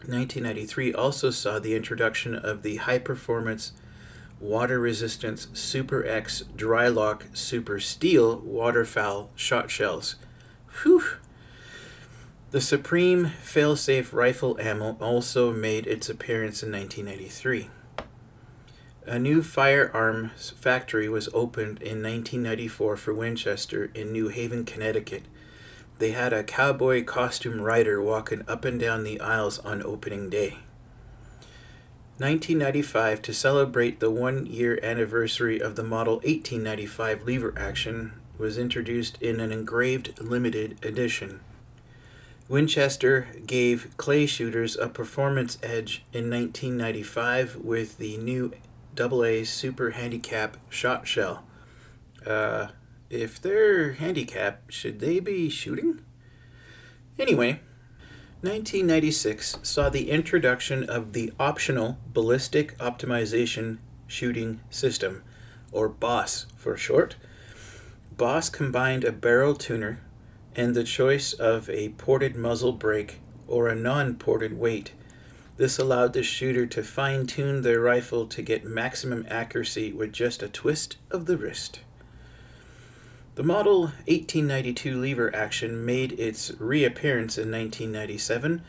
[0.07, 3.73] 1993 also saw the introduction of the high performance
[4.39, 10.15] water resistance Super X Drylok Super Steel waterfowl shot shells.
[10.83, 11.03] Whew!
[12.53, 17.71] The Supreme Failsafe rifle ammo also made its appearance in 1993.
[19.11, 25.25] A new firearms factory was opened in 1994 for Winchester in New Haven, Connecticut.
[25.99, 30.59] They had a cowboy costume rider walking up and down the aisles on opening day.
[32.19, 39.21] 1995, to celebrate the one year anniversary of the Model 1895 lever action, was introduced
[39.21, 41.41] in an engraved limited edition.
[42.49, 48.53] Winchester gave clay shooters a performance edge in 1995 with the new
[48.99, 51.45] AA Super Handicap shot shell.
[52.27, 52.69] Uh,
[53.09, 56.01] if they're handicapped, should they be shooting?
[57.19, 57.61] Anyway,
[58.43, 65.23] 1996 saw the introduction of the Optional Ballistic Optimization Shooting System,
[65.73, 67.17] or BOSS for short.
[68.17, 70.01] BOSS combined a barrel tuner
[70.57, 74.93] and the choice of a ported muzzle brake or a non ported weight.
[75.61, 80.43] This allowed the shooter to fine tune their rifle to get maximum accuracy with just
[80.43, 81.81] a twist of the wrist.
[83.35, 88.63] The Model 1892 lever action made its reappearance in 1997,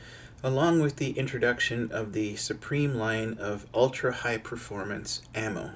[0.44, 5.76] along with the introduction of the Supreme line of ultra high performance ammo.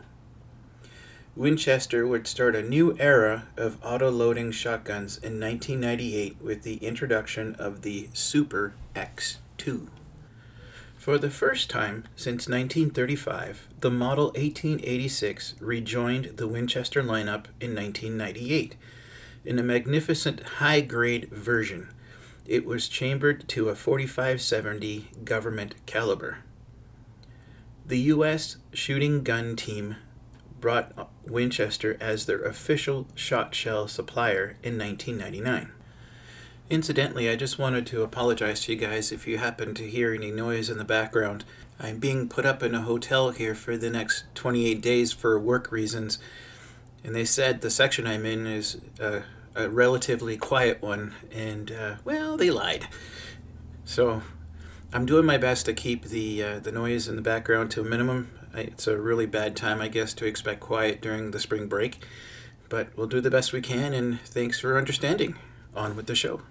[1.34, 7.55] Winchester would start a new era of auto loading shotguns in 1998 with the introduction
[7.55, 9.88] of the Super X2.
[11.06, 18.76] For the first time since 1935, the Model 1886 rejoined the Winchester lineup in 1998
[19.45, 21.89] in a magnificent high grade version.
[22.47, 26.39] It was chambered to a 4570 government caliber.
[27.86, 28.58] The U.S.
[28.74, 29.97] shooting gun team
[30.60, 35.70] brought Winchester as their official shot shell supplier in 1999.
[36.68, 40.32] Incidentally, I just wanted to apologize to you guys if you happen to hear any
[40.32, 41.45] noise in the background.
[41.80, 45.72] I'm being put up in a hotel here for the next 28 days for work
[45.72, 46.18] reasons,
[47.03, 51.95] and they said the section I'm in is a, a relatively quiet one, and uh,
[52.03, 52.88] well, they lied.
[53.84, 54.24] So
[54.91, 57.86] I'm doing my best to keep the uh, the noise in the background to a
[57.86, 58.32] minimum.
[58.55, 62.03] It's a really bad time, I guess, to expect quiet during the spring break,
[62.70, 65.36] but we'll do the best we can, and thanks for understanding.
[65.76, 66.41] On with the show.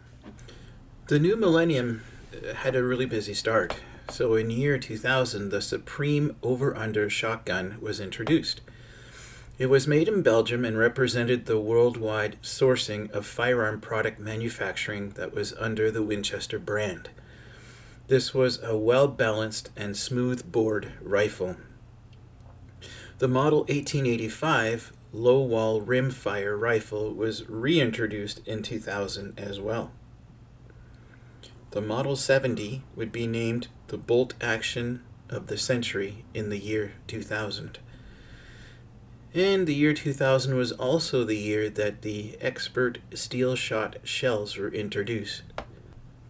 [1.07, 2.03] The new millennium
[2.33, 3.77] uh, had a really busy start.
[4.09, 8.63] So in year 2000, the Supreme Over Under shotgun was introduced.
[9.59, 15.35] It was made in Belgium and represented the worldwide sourcing of firearm product manufacturing that
[15.35, 17.11] was under the Winchester brand.
[18.09, 21.57] This was a well balanced and smooth bored rifle.
[23.19, 29.93] The Model 1885 low wall rimfire rifle was reintroduced in 2000 as well.
[31.75, 36.93] The Model 70 would be named the bolt action of the century in the year
[37.09, 37.81] 2000.
[39.35, 44.68] And the year 2000 was also the year that the Xpert steel shot shells were
[44.68, 45.43] introduced.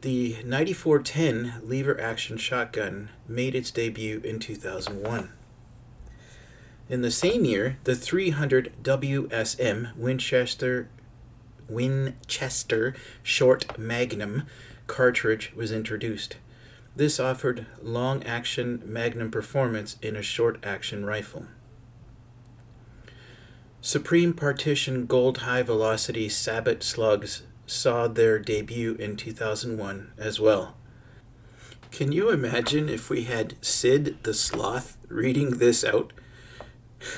[0.01, 5.31] The 9410 lever action shotgun made its debut in 2001.
[6.89, 10.89] In the same year, the 300 WSM Winchester
[11.69, 14.45] Winchester Short Magnum
[14.87, 16.37] cartridge was introduced.
[16.97, 21.47] This offered long action magnum performance in a short action rifle.
[23.81, 30.75] Supreme Partition Gold High Velocity Sabot slugs saw their debut in 2001 as well.
[31.91, 36.13] Can you imagine if we had Sid the Sloth reading this out?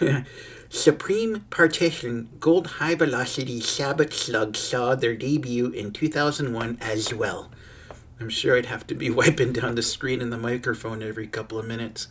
[0.69, 7.51] Supreme Partition Gold High Velocity Sabot slugs saw their debut in 2001 as well.
[8.19, 11.59] I'm sure I'd have to be wiping down the screen and the microphone every couple
[11.59, 12.09] of minutes.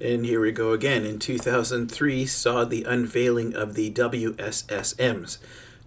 [0.00, 1.04] And here we go again.
[1.04, 5.38] In 2003, saw the unveiling of the WSSMs,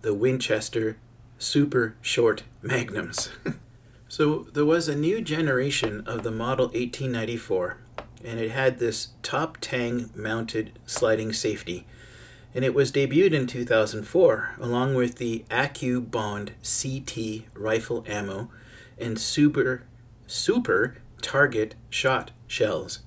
[0.02, 0.98] the Winchester
[1.40, 3.30] Super Short Magnums.
[4.08, 7.78] so there was a new generation of the Model 1894,
[8.24, 11.88] and it had this top tang mounted sliding safety.
[12.54, 18.52] And it was debuted in 2004 along with the AccuBond CT rifle ammo
[18.98, 19.84] and super
[20.28, 23.00] super target shot shells.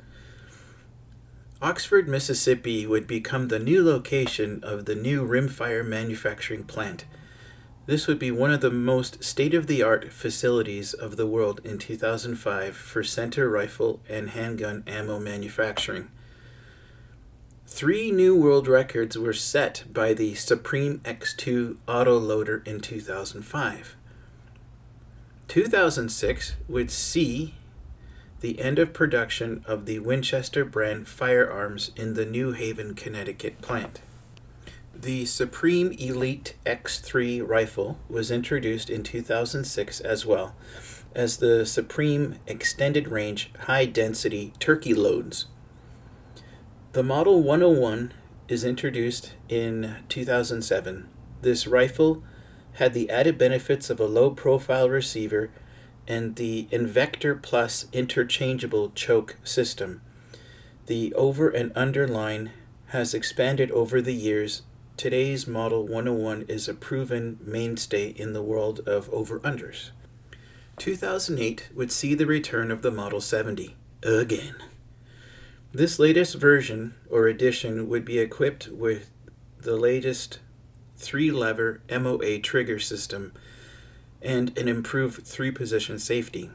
[1.62, 7.06] Oxford, Mississippi would become the new location of the new rimfire manufacturing plant.
[7.86, 11.60] This would be one of the most state of the art facilities of the world
[11.64, 16.08] in 2005 for center rifle and handgun ammo manufacturing.
[17.66, 23.95] Three new world records were set by the Supreme X2 autoloader in 2005.
[25.48, 27.54] 2006 would see
[28.40, 34.00] the end of production of the Winchester brand firearms in the New Haven, Connecticut plant.
[34.94, 40.54] The Supreme Elite X3 rifle was introduced in 2006 as well
[41.14, 45.46] as the Supreme Extended Range High Density Turkey Loads.
[46.92, 48.12] The Model 101
[48.48, 51.08] is introduced in 2007.
[51.42, 52.22] This rifle
[52.76, 55.50] had the added benefits of a low profile receiver
[56.06, 60.00] and the Invector Plus interchangeable choke system.
[60.86, 62.52] The over and under line
[62.88, 64.62] has expanded over the years.
[64.96, 69.90] Today's Model 101 is a proven mainstay in the world of over unders.
[70.78, 74.54] 2008 would see the return of the Model 70 again.
[75.72, 79.10] This latest version or edition would be equipped with
[79.58, 80.38] the latest
[80.96, 83.32] three lever MOA trigger system
[84.22, 86.50] and an improved three position safety.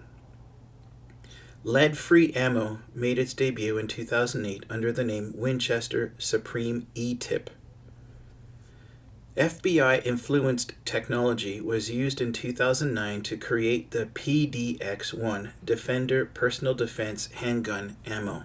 [1.63, 7.51] Lead free ammo made its debut in 2008 under the name Winchester Supreme E Tip.
[9.37, 17.27] FBI influenced technology was used in 2009 to create the PDX 1 Defender Personal Defense
[17.35, 18.43] Handgun Ammo.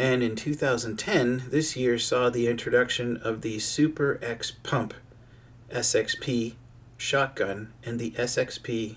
[0.00, 4.94] And in 2010, this year saw the introduction of the Super X Pump
[5.70, 6.54] SXP
[6.96, 8.96] shotgun, and the SXP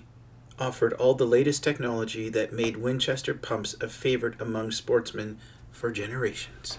[0.58, 5.36] offered all the latest technology that made Winchester pumps a favorite among sportsmen
[5.70, 6.78] for generations.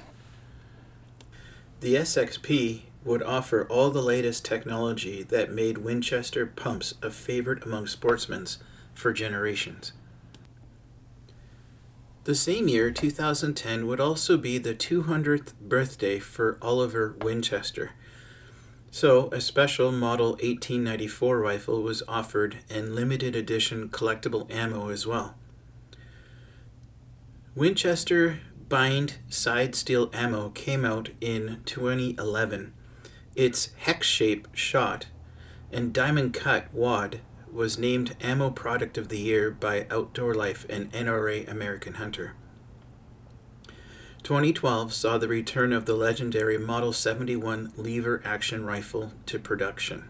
[1.82, 7.86] The SXP would offer all the latest technology that made Winchester pumps a favorite among
[7.86, 8.47] sportsmen
[8.95, 9.91] for generations.
[12.26, 17.91] The same year, 2010, would also be the 200th birthday for Oliver Winchester
[18.95, 25.36] so, a special Model 1894 rifle was offered and limited edition collectible ammo as well.
[27.55, 32.71] Winchester Blind Side steel ammo came out in 2011.
[33.36, 35.07] Its hex shape shot
[35.73, 37.19] and diamond cut wad
[37.56, 42.34] was named Ammo Product of the Year by Outdoor Life and NRA American Hunter.
[44.24, 50.10] 2012 saw the return of the legendary Model 71 lever action rifle to production.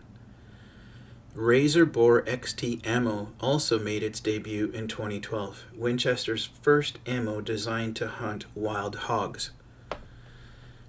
[1.35, 8.45] Razorback XT ammo also made its debut in 2012, Winchester's first ammo designed to hunt
[8.55, 9.51] wild hogs.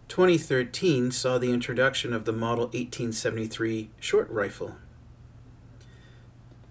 [0.08, 4.76] 2013 saw the introduction of the Model 1873 short rifle.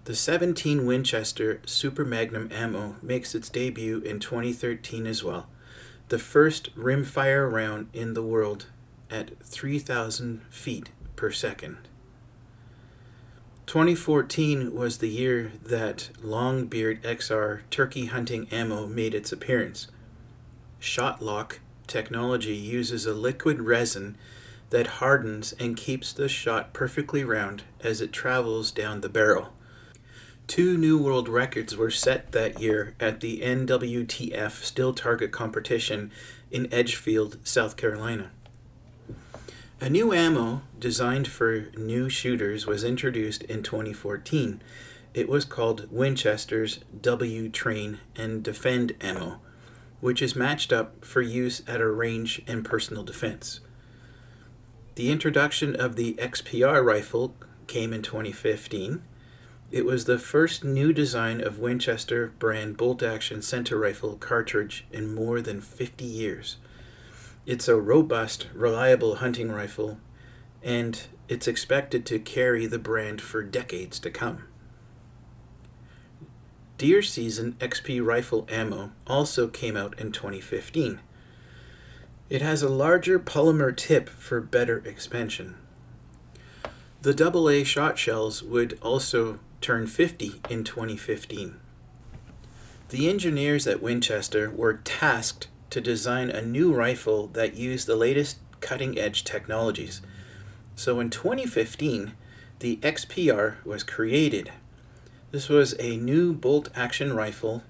[0.06, 5.48] The 17 Winchester Super Magnum ammo makes its debut in 2013 as well
[6.10, 8.66] the first rimfire round in the world
[9.10, 11.78] at 3,000 feet per second.
[13.66, 19.88] 2014 was the year that Longbeard XR turkey hunting ammo made its appearance.
[20.78, 24.16] Shot-Lok technology uses a liquid resin
[24.70, 29.52] that hardens and keeps the shot perfectly round as it travels down the barrel.
[30.46, 36.12] Two new world records were set that year at the NWTF Still Target competition
[36.52, 38.30] in Edgefield, South Carolina.
[39.80, 44.62] A new ammo designed for new shooters was introduced in 2014.
[45.14, 49.40] It was called Winchester's W Train and Defend ammo,
[50.00, 53.58] which is matched up for use at a range and personal defense.
[54.94, 57.34] The introduction of the XPR rifle
[57.66, 59.02] came in 2015
[59.70, 65.14] it was the first new design of Winchester brand bolt action center rifle cartridge in
[65.14, 66.56] more than 50 years.
[67.44, 69.98] It's a robust, reliable hunting rifle,
[70.62, 74.44] and it's expected to carry the brand for decades to come.
[76.78, 81.00] Deer Season XP rifle ammo also came out in 2015.
[82.28, 85.56] It has a larger polymer tip for better expansion.
[87.02, 91.56] The AA shot shells would also turned 50 in 2015.
[92.88, 98.38] The engineers at Winchester were tasked to design a new rifle that used the latest
[98.60, 100.00] cutting edge technologies.
[100.74, 102.12] So in 2015,
[102.60, 104.52] the XPR was created.
[105.30, 107.62] This was a new bolt action rifle,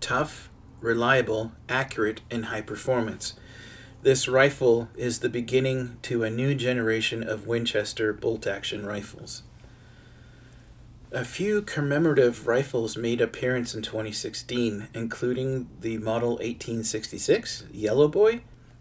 [0.00, 3.34] tough, reliable, accurate, and high performance.
[4.02, 9.43] This rifle is the beginning to a new generation of Winchester bolt action rifles.
[11.14, 18.40] A few commemorative rifles made appearance in 2016, including the Model 1866 Yellow Boy,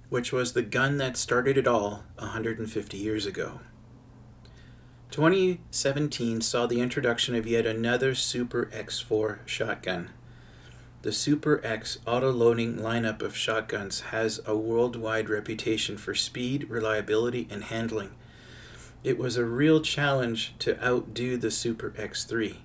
[0.10, 3.60] which was the gun that started it all 150 years ago.
[5.12, 10.10] 2017 saw the introduction of yet another Super X4 shotgun.
[11.04, 17.66] The Super X auto-loading lineup of shotguns has a worldwide reputation for speed, reliability, and
[17.66, 18.16] handling.
[19.04, 22.56] It was a real challenge to outdo the Super X3.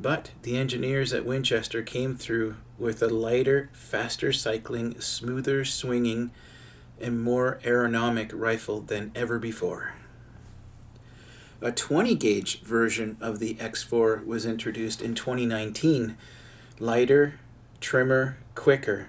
[0.00, 6.30] But the engineers at Winchester came through with a lighter, faster cycling, smoother swinging,
[6.98, 9.92] and more aerodynamic rifle than ever before.
[11.60, 16.16] A 20 gauge version of the X4 was introduced in 2019,
[16.78, 17.38] lighter,
[17.82, 19.08] trimmer, quicker.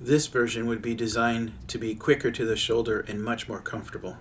[0.00, 4.16] This version would be designed to be quicker to the shoulder and much more comfortable.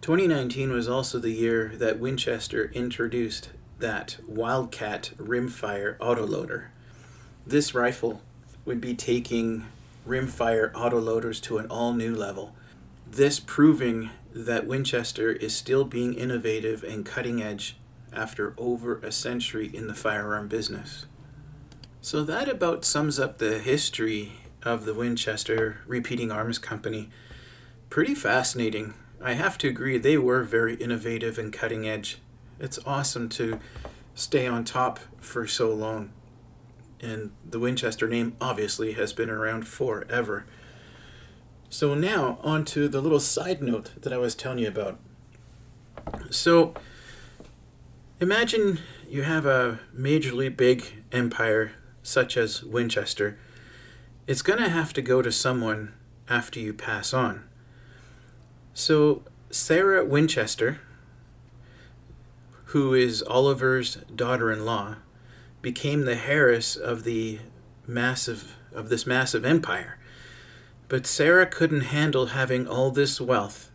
[0.00, 6.66] 2019 was also the year that Winchester introduced that Wildcat rimfire autoloader.
[7.46, 8.22] This rifle
[8.64, 9.66] would be taking
[10.06, 12.54] rimfire autoloaders to an all new level.
[13.10, 17.76] This proving that Winchester is still being innovative and cutting edge
[18.12, 21.06] after over a century in the firearm business.
[22.00, 27.08] So that about sums up the history of the Winchester Repeating Arms Company.
[27.90, 28.94] Pretty fascinating.
[29.26, 32.18] I have to agree, they were very innovative and cutting edge.
[32.60, 33.58] It's awesome to
[34.14, 36.12] stay on top for so long.
[37.00, 40.46] And the Winchester name obviously has been around forever.
[41.68, 45.00] So now on to the little side note that I was telling you about.
[46.30, 46.74] So
[48.20, 53.36] imagine you have a majorly big empire such as Winchester.
[54.28, 55.94] It's going to have to go to someone
[56.28, 57.45] after you pass on.
[58.78, 60.80] So Sarah Winchester,
[62.66, 64.96] who is Oliver's daughter-in-law,
[65.62, 67.38] became the heiress of the
[67.86, 69.98] massive of this massive empire.
[70.88, 73.70] But Sarah couldn't handle having all this wealth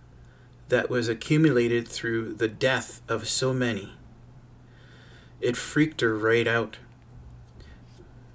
[0.70, 3.93] that was accumulated through the death of so many.
[5.39, 6.78] It freaked her right out.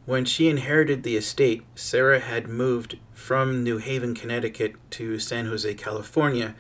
[0.07, 5.75] When she inherited the estate, Sarah had moved from New Haven, Connecticut to San Jose,
[5.75, 6.55] California,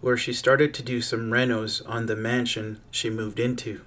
[0.00, 3.80] where she started to do some renos on the mansion she moved into.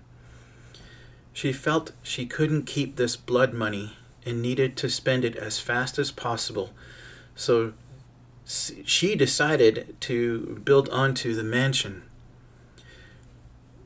[1.34, 6.00] She felt she couldn't keep this blood money and needed to spend it as fast
[6.00, 6.72] as possible
[7.36, 7.74] so
[8.46, 12.04] she decided to build onto the mansion.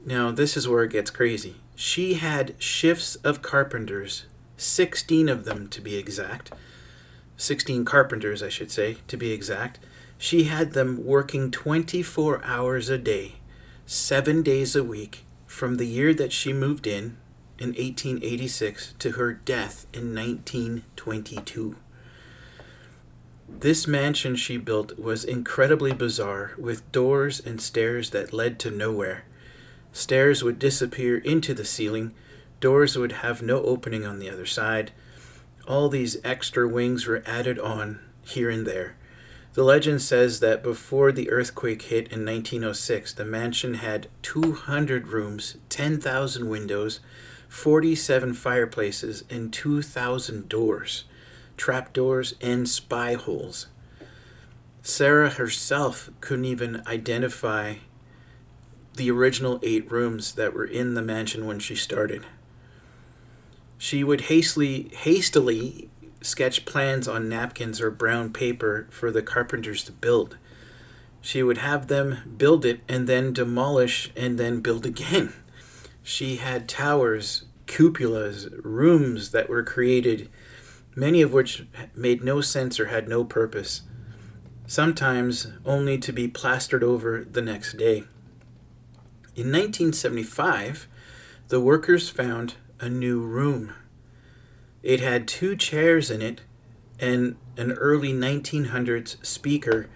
[0.05, 1.55] Now, this is where it gets crazy.
[1.75, 4.25] She had shifts of carpenters,
[4.57, 6.51] 16 of them to be exact.
[7.37, 9.79] 16 carpenters, I should say, to be exact.
[10.17, 13.35] She had them working 24 hours a day,
[13.85, 17.17] seven days a week, from the year that she moved in,
[17.59, 21.75] in 1886, to her death in 1922.
[23.47, 29.23] This mansion she built was incredibly bizarre, with doors and stairs that led to nowhere.
[29.93, 32.13] Stairs would disappear into the ceiling,
[32.59, 34.91] doors would have no opening on the other side.
[35.67, 38.95] All these extra wings were added on here and there.
[39.53, 45.57] The legend says that before the earthquake hit in 1906, the mansion had 200 rooms,
[45.69, 46.99] 10,000 windows,
[47.49, 51.05] 47 fireplaces, and 2,000 doors
[51.57, 53.67] trapdoors, and spy holes.
[54.81, 57.75] Sarah herself couldn't even identify
[58.95, 62.23] the original eight rooms that were in the mansion when she started.
[63.77, 65.89] She would hastily, hastily
[66.21, 70.37] sketch plans on napkins or brown paper for the carpenters to build.
[71.21, 75.33] She would have them build it and then demolish and then build again.
[76.01, 80.29] She had towers, cupolas, rooms that were created
[80.95, 81.63] many of which
[81.95, 83.81] made no sense or had no purpose,
[84.65, 87.97] sometimes only to be plastered over the next day.
[89.35, 90.87] In 1975,
[91.49, 93.73] the workers found a new room.
[94.83, 96.41] It had two chairs in it
[96.99, 99.89] and an early 1900s speaker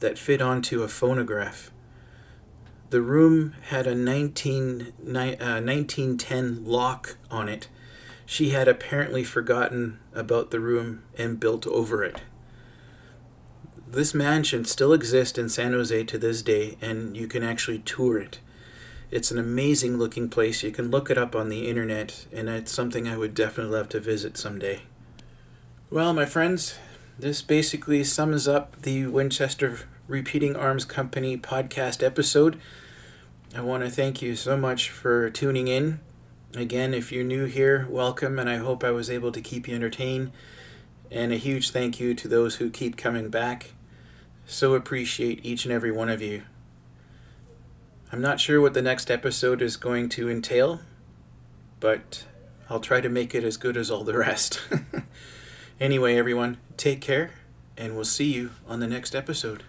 [0.00, 1.70] that fit onto a phonograph.
[2.90, 7.68] The room had a 19, uh, 1910 lock on it
[8.26, 12.22] she had apparently forgotten about the room and built over it.
[13.86, 18.18] This mansion still exists in San Jose to this day, and you can actually tour
[18.18, 18.40] it.
[19.10, 20.62] It's an amazing looking place.
[20.62, 23.88] You can look it up on the internet, and it's something I would definitely love
[23.90, 24.82] to visit someday.
[25.90, 26.78] Well, my friends,
[27.18, 32.58] this basically sums up the Winchester Repeating Arms Company podcast episode.
[33.54, 36.00] I want to thank you so much for tuning in
[36.56, 39.74] Again, if you're new here, welcome, and I hope I was able to keep you
[39.74, 40.32] entertained.
[41.10, 43.74] And a huge thank you to those who keep coming back.
[44.46, 46.44] So appreciate each and every one of you.
[48.12, 50.80] I'm not sure what the next episode is going to entail,
[51.80, 52.24] but
[52.70, 54.60] I'll try to make it as good as all the rest.
[55.80, 57.32] anyway, everyone, take care,
[57.76, 59.64] and we'll see you on the next episode.